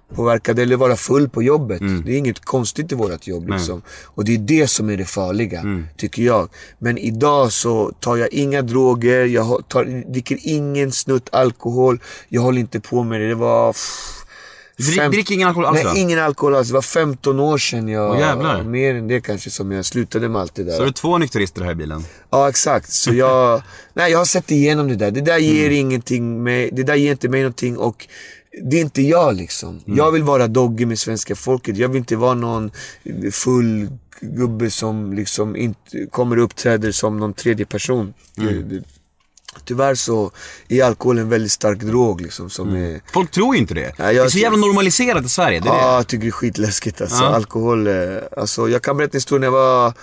[0.10, 1.82] alkoholpåverkad eller vara full på jobbet.
[1.82, 2.04] Mm.
[2.06, 3.82] Det är inget konstigt i vårt jobb liksom.
[4.16, 5.88] Och det är det som är det farliga, Mm.
[5.98, 6.50] tycker jag.
[6.80, 12.00] Men idag så tar jag inga droger, jag har- tar, dricker ingen snutt alkohol.
[12.30, 13.28] Jag håller inte på med det.
[13.28, 13.76] Det var...
[14.80, 15.90] Drick- fem- dricker ingen alkohol alls då?
[15.90, 16.68] Nej, ingen alkohol alls.
[16.68, 18.12] Det var 15 år sedan jag...
[18.12, 18.64] Åh, jävlar.
[18.64, 20.72] mer än det kanske som jag slutade med allt det där.
[20.74, 22.04] Så är det två nykterister här i bilen?
[22.30, 22.92] Ja, exakt.
[22.94, 23.62] Så jag,
[23.94, 25.12] nej, jag har sett igenom det där.
[25.12, 28.08] Det där ger ingenting med, det där ger inte mig någonting och
[28.64, 29.82] det är inte jag liksom.
[29.86, 31.78] Jag vill vara dogge med svenska folket.
[31.78, 32.72] Jag vill inte vara någon
[33.32, 33.90] full
[34.22, 38.14] gubbe som liksom inte kommer och uppträder som någon tredje person.
[38.36, 38.84] Det-
[39.66, 40.32] Tyvärr så
[40.68, 43.02] är alkohol en väldigt stark drog liksom som är...
[43.14, 43.94] Folk tror ju inte det.
[43.98, 45.60] Ja, det är så jävla normaliserat i Sverige.
[45.60, 45.94] Det är Ja, det.
[45.96, 47.24] jag tycker det är skitläskigt alltså.
[47.24, 47.30] Ja.
[47.30, 47.94] Alkohol, eh,
[48.38, 49.94] alltså jag kan berätta en historia när jag var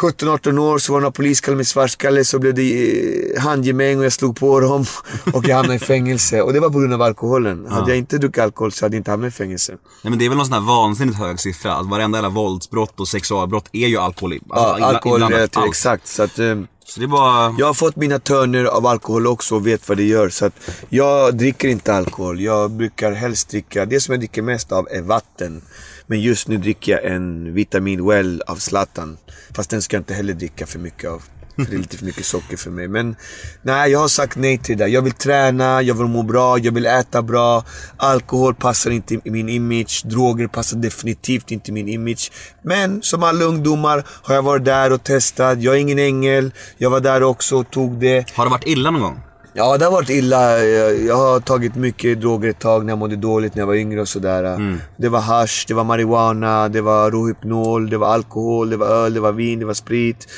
[0.00, 3.98] 17-18 år så var det några polis kallade mig svartskalle så blev det eh, handgemäng
[3.98, 4.84] och jag slog på dem
[5.32, 6.42] och jag hamnade i fängelse.
[6.42, 7.66] Och det var på grund av alkoholen.
[7.70, 9.72] Hade jag inte druckit alkohol så hade jag inte hamnat i fängelse.
[10.02, 11.74] Nej men det är väl någon sån här vansinnigt hög siffra.
[11.74, 14.34] Att varenda jävla våldsbrott och sexualbrott är ju alkohol.
[14.48, 15.68] Ja, Alltså, inbla- alkohol relativt, allt.
[15.68, 16.06] exakt.
[16.08, 17.54] Så att, eh, Så det är bara...
[17.58, 20.28] jag har fått mina törner av alkohol också och vet vad det gör.
[20.28, 20.52] Så att
[20.88, 22.40] jag dricker inte alkohol.
[22.40, 25.62] Jag brukar helst dricka, det som jag dricker mest av är vatten.
[26.06, 29.18] Men just nu dricker jag en Vitamin Well av Zlatan.
[29.54, 31.22] Fast den ska jag inte heller dricka för mycket av.
[31.56, 32.88] För det är lite för mycket socker för mig.
[32.88, 33.16] Men
[33.62, 34.90] nej, jag har sagt nej till det där.
[34.90, 37.64] Jag vill träna, jag vill må bra, jag vill äta bra.
[37.96, 40.02] Alkohol passar inte i min image.
[40.04, 42.32] Droger passar definitivt inte i min image.
[42.62, 45.62] Men som alla ungdomar har jag varit där och testat.
[45.62, 46.52] Jag är ingen ängel.
[46.78, 48.32] Jag var där också och tog det.
[48.34, 49.25] Har det varit illa någon gång?
[49.58, 50.58] Ja, det har varit illa.
[50.58, 54.00] Jag, har tagit mycket droger ett tag när jag mådde dåligt när jag var yngre
[54.00, 54.58] och sådär.
[54.96, 59.14] Det var hash, det var marijuana, det var Rohypnol, det var alkohol, det var öl,
[59.14, 60.28] det var vin, det var sprit.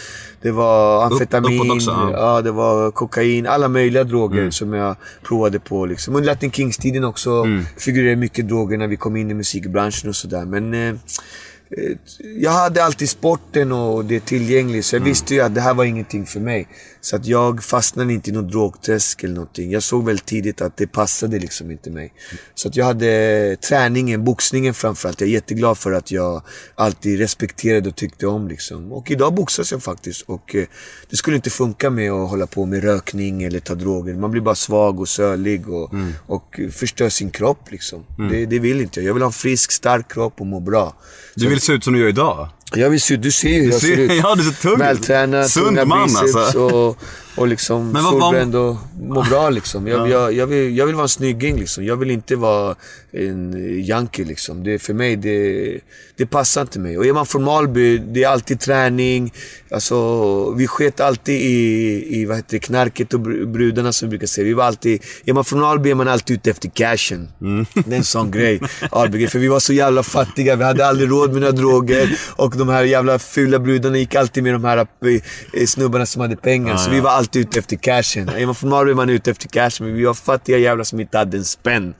[0.42, 2.10] Det var amfetamin, också, ja.
[2.12, 2.42] ja.
[2.42, 3.46] det var kokain.
[3.46, 5.86] Alla möjliga droger som jag provade på.
[5.86, 6.16] Liksom.
[6.16, 7.44] Under Latin Kings-tiden också
[7.76, 10.44] figurerade mycket droger när vi kom in i musikbranschen och sådär.
[10.44, 11.96] Men eh, eh,
[12.36, 15.84] jag hade alltid sporten och det tillgängligt så jag visste ju att det här var
[15.84, 16.68] ingenting för mig.
[17.00, 19.70] Så att jag fastnade inte i någon drogträsk eller någonting.
[19.70, 22.12] Jag såg väldigt tidigt att det passade liksom inte mig.
[22.54, 25.20] Så att jag hade träningen, boxningen framförallt.
[25.20, 26.42] Jag är jätteglad för att jag
[26.74, 28.92] alltid respekterade och tyckte om liksom.
[28.92, 30.22] Och idag boxas jag faktiskt.
[30.22, 30.64] Och eh,
[31.10, 34.14] det skulle inte funka med att hålla på med rökning eller ta droger.
[34.14, 35.92] Man blir bara svag och sölig och,
[36.26, 38.04] och förstör sin kropp liksom.
[38.30, 39.08] Det, det vill inte jag.
[39.08, 40.94] Jag vill ha en frisk, stark kropp och må bra.
[41.34, 42.48] Du vill se ut som du gör idag.
[42.74, 44.12] Jag vill se, du ser ju hur jag ser- ser ut.
[44.22, 44.78] ja, du ser tung.
[44.78, 46.58] Vältränad, Sund tunga man, biceps alltså.
[46.60, 46.98] och,
[47.36, 49.86] och liksom solbränd och må bra liksom.
[49.86, 51.84] Jag, jag, jag, vill, jag vill vara en snygging liksom.
[51.84, 52.74] Jag vill inte vara
[53.12, 53.52] en
[53.82, 54.64] junkie liksom.
[54.64, 55.80] Det, för mig, det,
[56.16, 56.98] det passar inte mig.
[56.98, 59.32] Och är man från Malby, det är alltid träning.
[59.70, 64.10] Alltså, vi sket alltid i, i vad heter det, knarket och br- brudarna som vi
[64.10, 64.44] brukar säga.
[64.44, 67.28] Vi var alltid, är man från Alby är man alltid ute efter cashen.
[67.74, 68.60] Det är en sån grej.
[68.90, 70.56] Alby, för vi var så jävla fattiga.
[70.56, 72.18] Vi hade aldrig råd med några droger.
[72.36, 76.36] Och de här jävla fula brudarna gick alltid med de här eh, snubbarna som hade
[76.36, 76.76] pengar.
[76.76, 78.28] så vi var alltid ute efter cashen.
[78.28, 79.86] Är man från Alby är man ute efter cashen.
[79.86, 81.94] Men vi var fattiga jävlar som inte hade en spänn.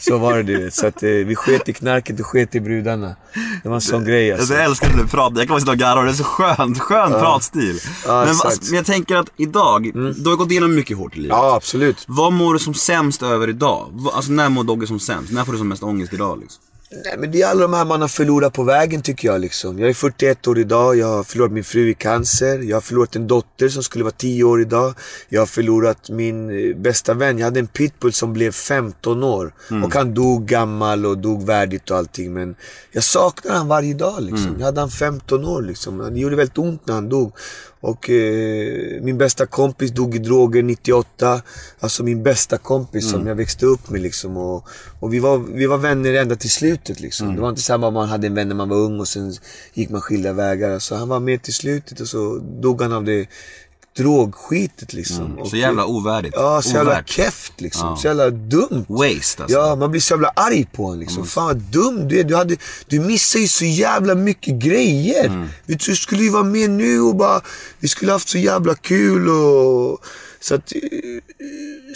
[0.00, 0.70] Så var det du.
[0.70, 3.16] Så att eh, vi sket i knarket och sket i brudarna.
[3.62, 4.54] Det var en sån grej alltså.
[4.54, 6.78] Jag älskar när du pratar, jag kan bara sitta och garva, det är så skönt,
[6.78, 7.80] skön pratstil.
[8.06, 11.20] Ja, men, alltså, men jag tänker att idag, du har gått igenom mycket hårt i
[11.20, 11.36] livet.
[11.36, 12.04] Ja, absolut.
[12.06, 14.08] Vad mår du som sämst över idag?
[14.12, 15.32] Alltså när mår Dogge som sämst?
[15.32, 16.62] När får du som mest ångest idag liksom?
[16.90, 19.40] Nej, men det är alla de här man har förlorat på vägen tycker jag.
[19.40, 19.78] Liksom.
[19.78, 22.58] Jag är 41 år idag, jag har förlorat min fru i cancer.
[22.58, 24.94] Jag har förlorat en dotter som skulle vara 10 år idag.
[25.28, 27.38] Jag har förlorat min eh, bästa vän.
[27.38, 29.52] Jag hade en pitbull som blev 15 år.
[29.84, 32.32] Och han dog gammal och dog värdigt och allting.
[32.32, 32.54] Men
[32.92, 34.56] jag saknar han varje dag liksom.
[34.58, 36.14] Jag hade han 15 år liksom.
[36.14, 37.32] Det gjorde väldigt ont när han dog.
[37.80, 41.42] Och eh, min bästa kompis dog i droger 98.
[41.80, 44.36] Alltså min bästa kompis som jag växte upp med liksom.
[44.36, 44.68] Och,
[45.00, 47.34] och vi, var, vi var vänner ända till slutet liksom.
[47.34, 49.34] Det var inte samma om man hade en vän när man var ung och sen
[49.74, 50.70] gick man skilda vägar.
[50.70, 53.26] Alltså, han var med till slutet och så dog han av det
[53.98, 55.38] drogskitet liksom.
[55.38, 56.34] Och, Så jävla ovärdigt.
[56.36, 57.08] Ja, så jävla Ovärt.
[57.10, 57.88] keft liksom.
[57.88, 57.96] Ja.
[57.96, 58.84] Så jävla dumt.
[58.88, 59.58] Waste alltså.
[59.58, 61.26] Ja, man blir så jävla arg på honom liksom.
[61.26, 62.24] Fan vad dum du är.
[62.24, 65.26] Du, hade, du missar ju så jävla mycket grejer.
[65.26, 65.48] Mm.
[65.66, 67.40] Du skulle ju vara med nu och bara,
[67.78, 70.04] vi skulle haft så jävla kul och...
[70.40, 70.72] Så att,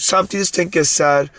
[0.01, 1.31] samtidigt tänker jag så här.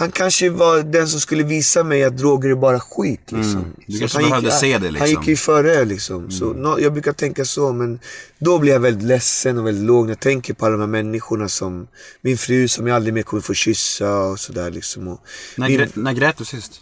[0.00, 3.20] Han kanske var den som skulle visa mig att droger är bara skit.
[3.32, 3.56] Liksom.
[3.56, 3.74] Mm.
[3.86, 5.08] Du kanske han gick- behövde se det, Han liksom.
[5.08, 6.30] gick ju före liksom.
[6.30, 8.00] Så, nå- jag brukar tänka så, men
[8.38, 10.86] då blir jag väldigt ledsen och väldigt låg när jag tänker på alla de här
[10.88, 11.88] människorna som...
[12.22, 15.08] Min fru som jag aldrig mer kommer få kyssa och sådär liksom.
[15.08, 15.20] Och
[15.56, 16.72] När, min- grä, när grät du sist?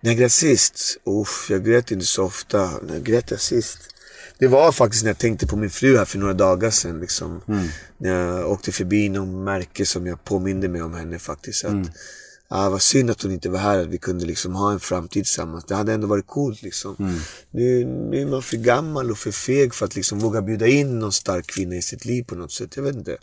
[0.00, 0.96] när jag grät sist?
[1.06, 2.70] Uff, jag grät inte så ofta.
[2.82, 3.78] När grät jag sist?
[4.38, 7.00] Det var faktiskt när jag tänkte på min fru här för några dagar sedan.
[7.00, 7.40] Liksom.
[7.98, 11.64] När jag åkte förbi någon märke som jag påminde mig om henne faktiskt.
[11.64, 11.72] Att,
[12.48, 15.24] ah, vad synd att hon inte var här, att vi kunde liksom ha en framtid
[15.24, 15.64] tillsammans.
[15.64, 16.96] Det hade ändå varit coolt liksom.
[17.50, 20.98] Nu, nu är man för gammal och för feg för att liksom våga bjuda in
[20.98, 22.76] någon stark kvinna i sitt liv på något sätt.
[22.76, 23.16] Jag vet inte.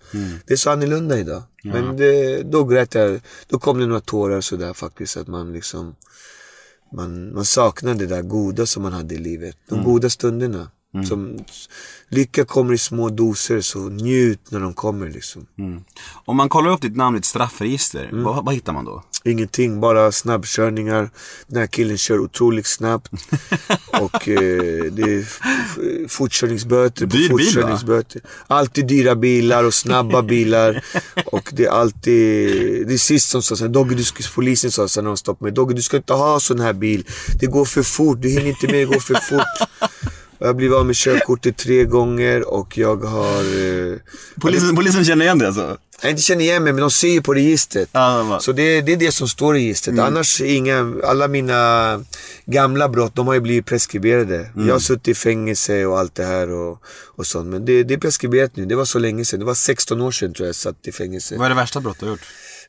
[0.45, 1.43] Det är så annorlunda idag.
[1.63, 5.17] Men det, då grät jag, då kom det några tårar sådär faktiskt.
[5.17, 5.95] Att man liksom
[6.93, 9.55] man, man saknar det där goda som man hade i livet.
[9.69, 10.71] De goda stunderna.
[11.03, 11.37] Som,
[12.09, 15.45] lycka kommer i små doser, så njut när de kommer liksom.
[16.25, 18.23] Om man kollar upp ditt namn i ett straffregister, Mm.
[18.23, 19.03] vad, vad hittar man då?
[19.23, 21.09] Ingenting, bara snabbkörningar.
[21.47, 23.11] Den här killen kör otroligt snabbt.
[24.01, 27.37] och eh, det är fortkörningsböter på Dyr bil, va?
[27.37, 28.21] fortkörningsböter.
[28.47, 30.83] Alltid dyra bilar och snabba bilar.
[31.25, 32.87] och det är alltid...
[32.87, 35.43] Det är sist som sa såhär, Dogge, du ska, polisen sa såhär när de stoppade
[35.43, 35.51] mig.
[35.55, 37.05] Dogge, du ska inte ha sån här bil.
[37.39, 39.67] Det går för fort, du hinner inte med, det går för fort.
[40.39, 43.39] Jag har blivit av med körkortet tre gånger och jag har...
[43.91, 43.97] Eh,
[44.41, 45.77] Polisen, polisen känner igen det alltså?
[46.01, 47.89] jag inte känner igen mig, men de ser ju på registret.
[47.93, 49.95] Bara- Så det, det är det som står i registret.
[49.99, 52.03] Annars är inga, alla mina
[52.45, 54.49] gamla brott, de har ju blivit preskriberade.
[54.67, 56.81] Jag har suttit i fängelse och allt det här och,
[57.15, 57.47] och sånt.
[57.47, 58.65] Men det, det är preskriberat nu.
[58.65, 59.39] Det var så länge sedan.
[59.39, 61.35] Det var 16 år sedan tror jag jag satt i fängelse.
[61.37, 62.21] Vad är det värsta brott du har gjort?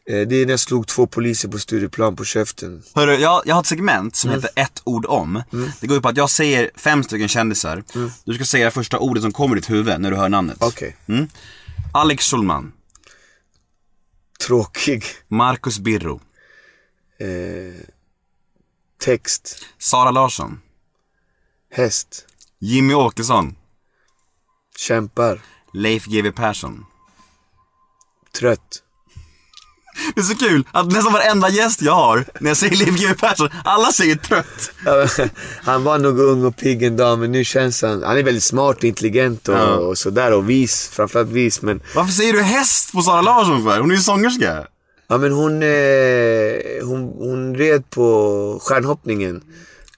[0.09, 2.83] Eh, Det är när jag slog två poliser på Stureplan på käften.
[2.95, 5.43] Hörru, jag, jag har ett segment som heter ett ord om.
[5.81, 7.85] Det går ut på att jag säger fem stycken kändisar.
[8.25, 10.57] Du ska säga det första ordet som kommer i ditt huvud när du hör namnet.
[10.61, 10.97] Okej.
[11.09, 11.29] Mm.
[11.95, 12.73] Alex Schulman,
[14.47, 15.05] Tråkig.
[15.29, 16.21] Marcus Birro,
[17.19, 17.81] Eh,
[18.99, 19.65] text.
[19.79, 20.61] Sara Larsson,
[21.71, 22.27] Häst.
[22.59, 23.57] Jimmy Åkesson,
[24.79, 25.41] Kämpar.
[25.73, 26.85] Leif GW Persson.
[28.39, 28.83] Trött.
[30.17, 33.15] Det är så kul att nästan varenda gäst jag har, när jag säger Leif GW
[33.15, 34.71] Persson, alla säger trött.
[34.85, 35.07] Ja,
[35.65, 38.03] han var nog ung och pigg en dag, men nu känns han...
[38.03, 39.75] Han är väldigt smart och intelligent och, Ja.
[39.75, 40.89] och sådär och vis.
[40.93, 41.81] Framförallt vis, men...
[41.95, 43.81] Varför säger du häst på Sara Larsson för?
[43.81, 44.67] Hon är ju sångerska.
[45.09, 49.37] Ja men hon, eh, hon, hon red på stjärnhoppningen.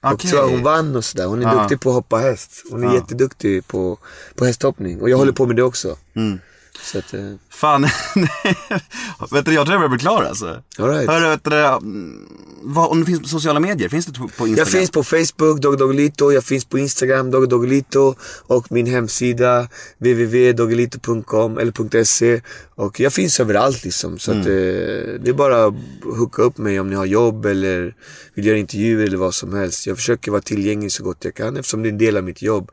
[0.01, 0.29] Och Okej.
[0.31, 1.25] tror jag hon vann och sådär.
[1.25, 1.59] Hon är Ja.
[1.61, 2.51] duktig på att hoppa häst.
[2.71, 3.97] Hon är jätteduktig på,
[4.35, 5.01] på hästhoppning.
[5.01, 5.97] Och jag håller på med det också.
[6.15, 6.39] Mm.
[6.83, 7.19] Så att, eh,
[7.51, 7.81] Fan,
[9.31, 10.61] vet du, jag tror jag börjar bli klar alltså.
[10.77, 11.09] All right.
[11.09, 12.27] Hörru, vet du, mm,
[12.61, 14.55] vad, om det finns på sociala medier, finns det på Instagram?
[14.57, 16.31] jag finns på Facebook, Dogdoggelito.
[16.31, 18.15] Jag finns på Instagram, Dogdoggelito.
[18.47, 22.41] Och min hemsida, www.doggelito.com eller .se.
[22.75, 24.19] Och jag finns överallt liksom.
[24.19, 25.73] Så att, eh, det är bara att
[26.03, 27.95] hooka upp mig om ni har jobb eller
[28.33, 29.87] vill göra intervjuer eller vad som helst.
[29.87, 32.41] Jag försöker vara tillgänglig så gott jag kan eftersom det är en del av mitt
[32.41, 32.71] jobb.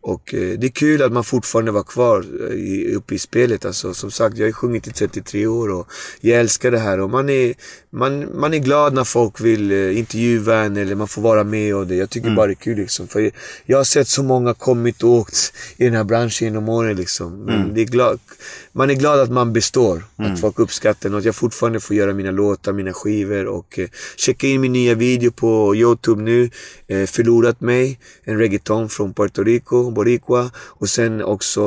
[0.00, 3.64] Och eh, det är kul att man fortfarande var kvar eh, i, uppe i spelet.
[3.64, 5.88] Alltså, som sagt, jag har ju sjungit i 33 år och
[6.20, 7.00] jag älskar det här.
[7.00, 7.54] Och man är,
[7.90, 11.76] man, man är glad när folk vill eh, intervjua en eller man får vara med
[11.76, 11.94] och det.
[11.94, 13.08] Jag tycker bara det är kul liksom.
[13.08, 13.30] För
[13.66, 17.44] jag har sett så många kommit och åkt i den här branschen genom åren liksom.
[17.44, 18.18] Men det är glad,
[18.72, 20.04] man är glad att man består.
[20.16, 24.46] Att folk uppskattar att jag fortfarande får göra mina låtar, mina skivor och eh, checka
[24.46, 26.50] in min nya video på Youtube nu.
[26.86, 30.50] Eh, Förlorat mig, en reggaeton från Puerto Rico, Boricua.
[30.56, 31.62] Och sen också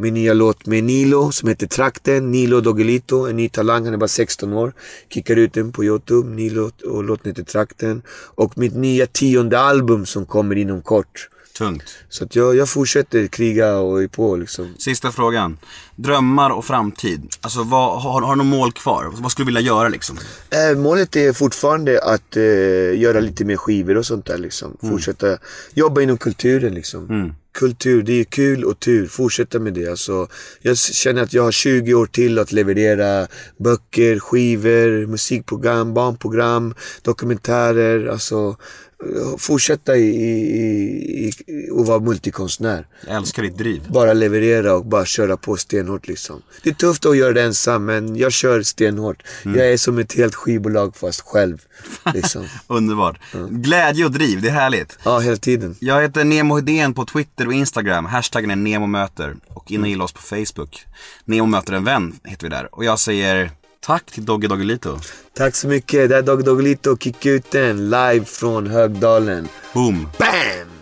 [0.00, 3.98] min nya låt med Nilo som heter Trakten, Nilo Doggelito, en ny talang, han är
[3.98, 4.72] bara 16 år.
[5.08, 8.02] Kickar ut den på Youtube, Nilo och låten heter Trakten.
[8.34, 11.28] Och mitt nya tionde album som kommer inom kort.
[11.58, 11.82] Tungt.
[12.08, 14.74] Så att jag, jag fortsätter kriga och är på liksom.
[14.78, 15.58] Sista frågan.
[15.96, 17.22] Drömmar och framtid.
[17.40, 19.10] Alltså, vad, har, har du något mål kvar?
[19.12, 20.18] Vad skulle du vilja göra liksom?
[20.50, 22.42] Eh, målet är fortfarande att eh,
[23.00, 24.76] göra lite mer skivor och sånt där liksom.
[24.80, 25.38] Fortsätta
[25.74, 27.34] jobba inom kulturen liksom.
[27.54, 29.06] Kultur, det är kul och tur.
[29.06, 29.88] Fortsätta med det.
[29.88, 30.28] Alltså,
[30.60, 33.26] jag känner att jag har 20 år till att leverera
[33.56, 38.06] böcker, skivor, musikprogram, barnprogram, dokumentärer.
[38.06, 38.56] Alltså,
[39.38, 40.30] fortsätta i, i,
[41.24, 42.86] i, i, och vara multikonstnär.
[43.06, 43.82] Jag älskar ditt driv.
[43.88, 46.42] Bara leverera och bara köra på stenhårt liksom.
[46.62, 49.22] Det är tufft att göra det ensam men jag kör stenhårt.
[49.42, 51.58] Jag är som ett helt skivbolag fast själv.
[52.14, 52.46] Liksom.
[52.66, 53.18] Underbart.
[53.50, 54.98] Glädje och driv, det är härligt.
[55.04, 55.76] Ja, hela tiden.
[55.80, 58.04] Jag heter Nemo Hedén på Twitter och Instagram.
[58.04, 59.36] Hashtaggen är NEMOMÖTER.
[59.48, 60.86] Och in och gilla oss på Facebook.
[61.24, 62.74] Nemo möter en vän heter vi där.
[62.74, 63.50] Och jag säger
[63.82, 64.98] tack till Dogge Doggelito.
[65.34, 66.08] Tack så mycket.
[66.08, 69.48] Det är Dog Doggelito och Kick ut den live från Högdalen.
[69.74, 70.08] Boom.
[70.18, 70.81] Bam!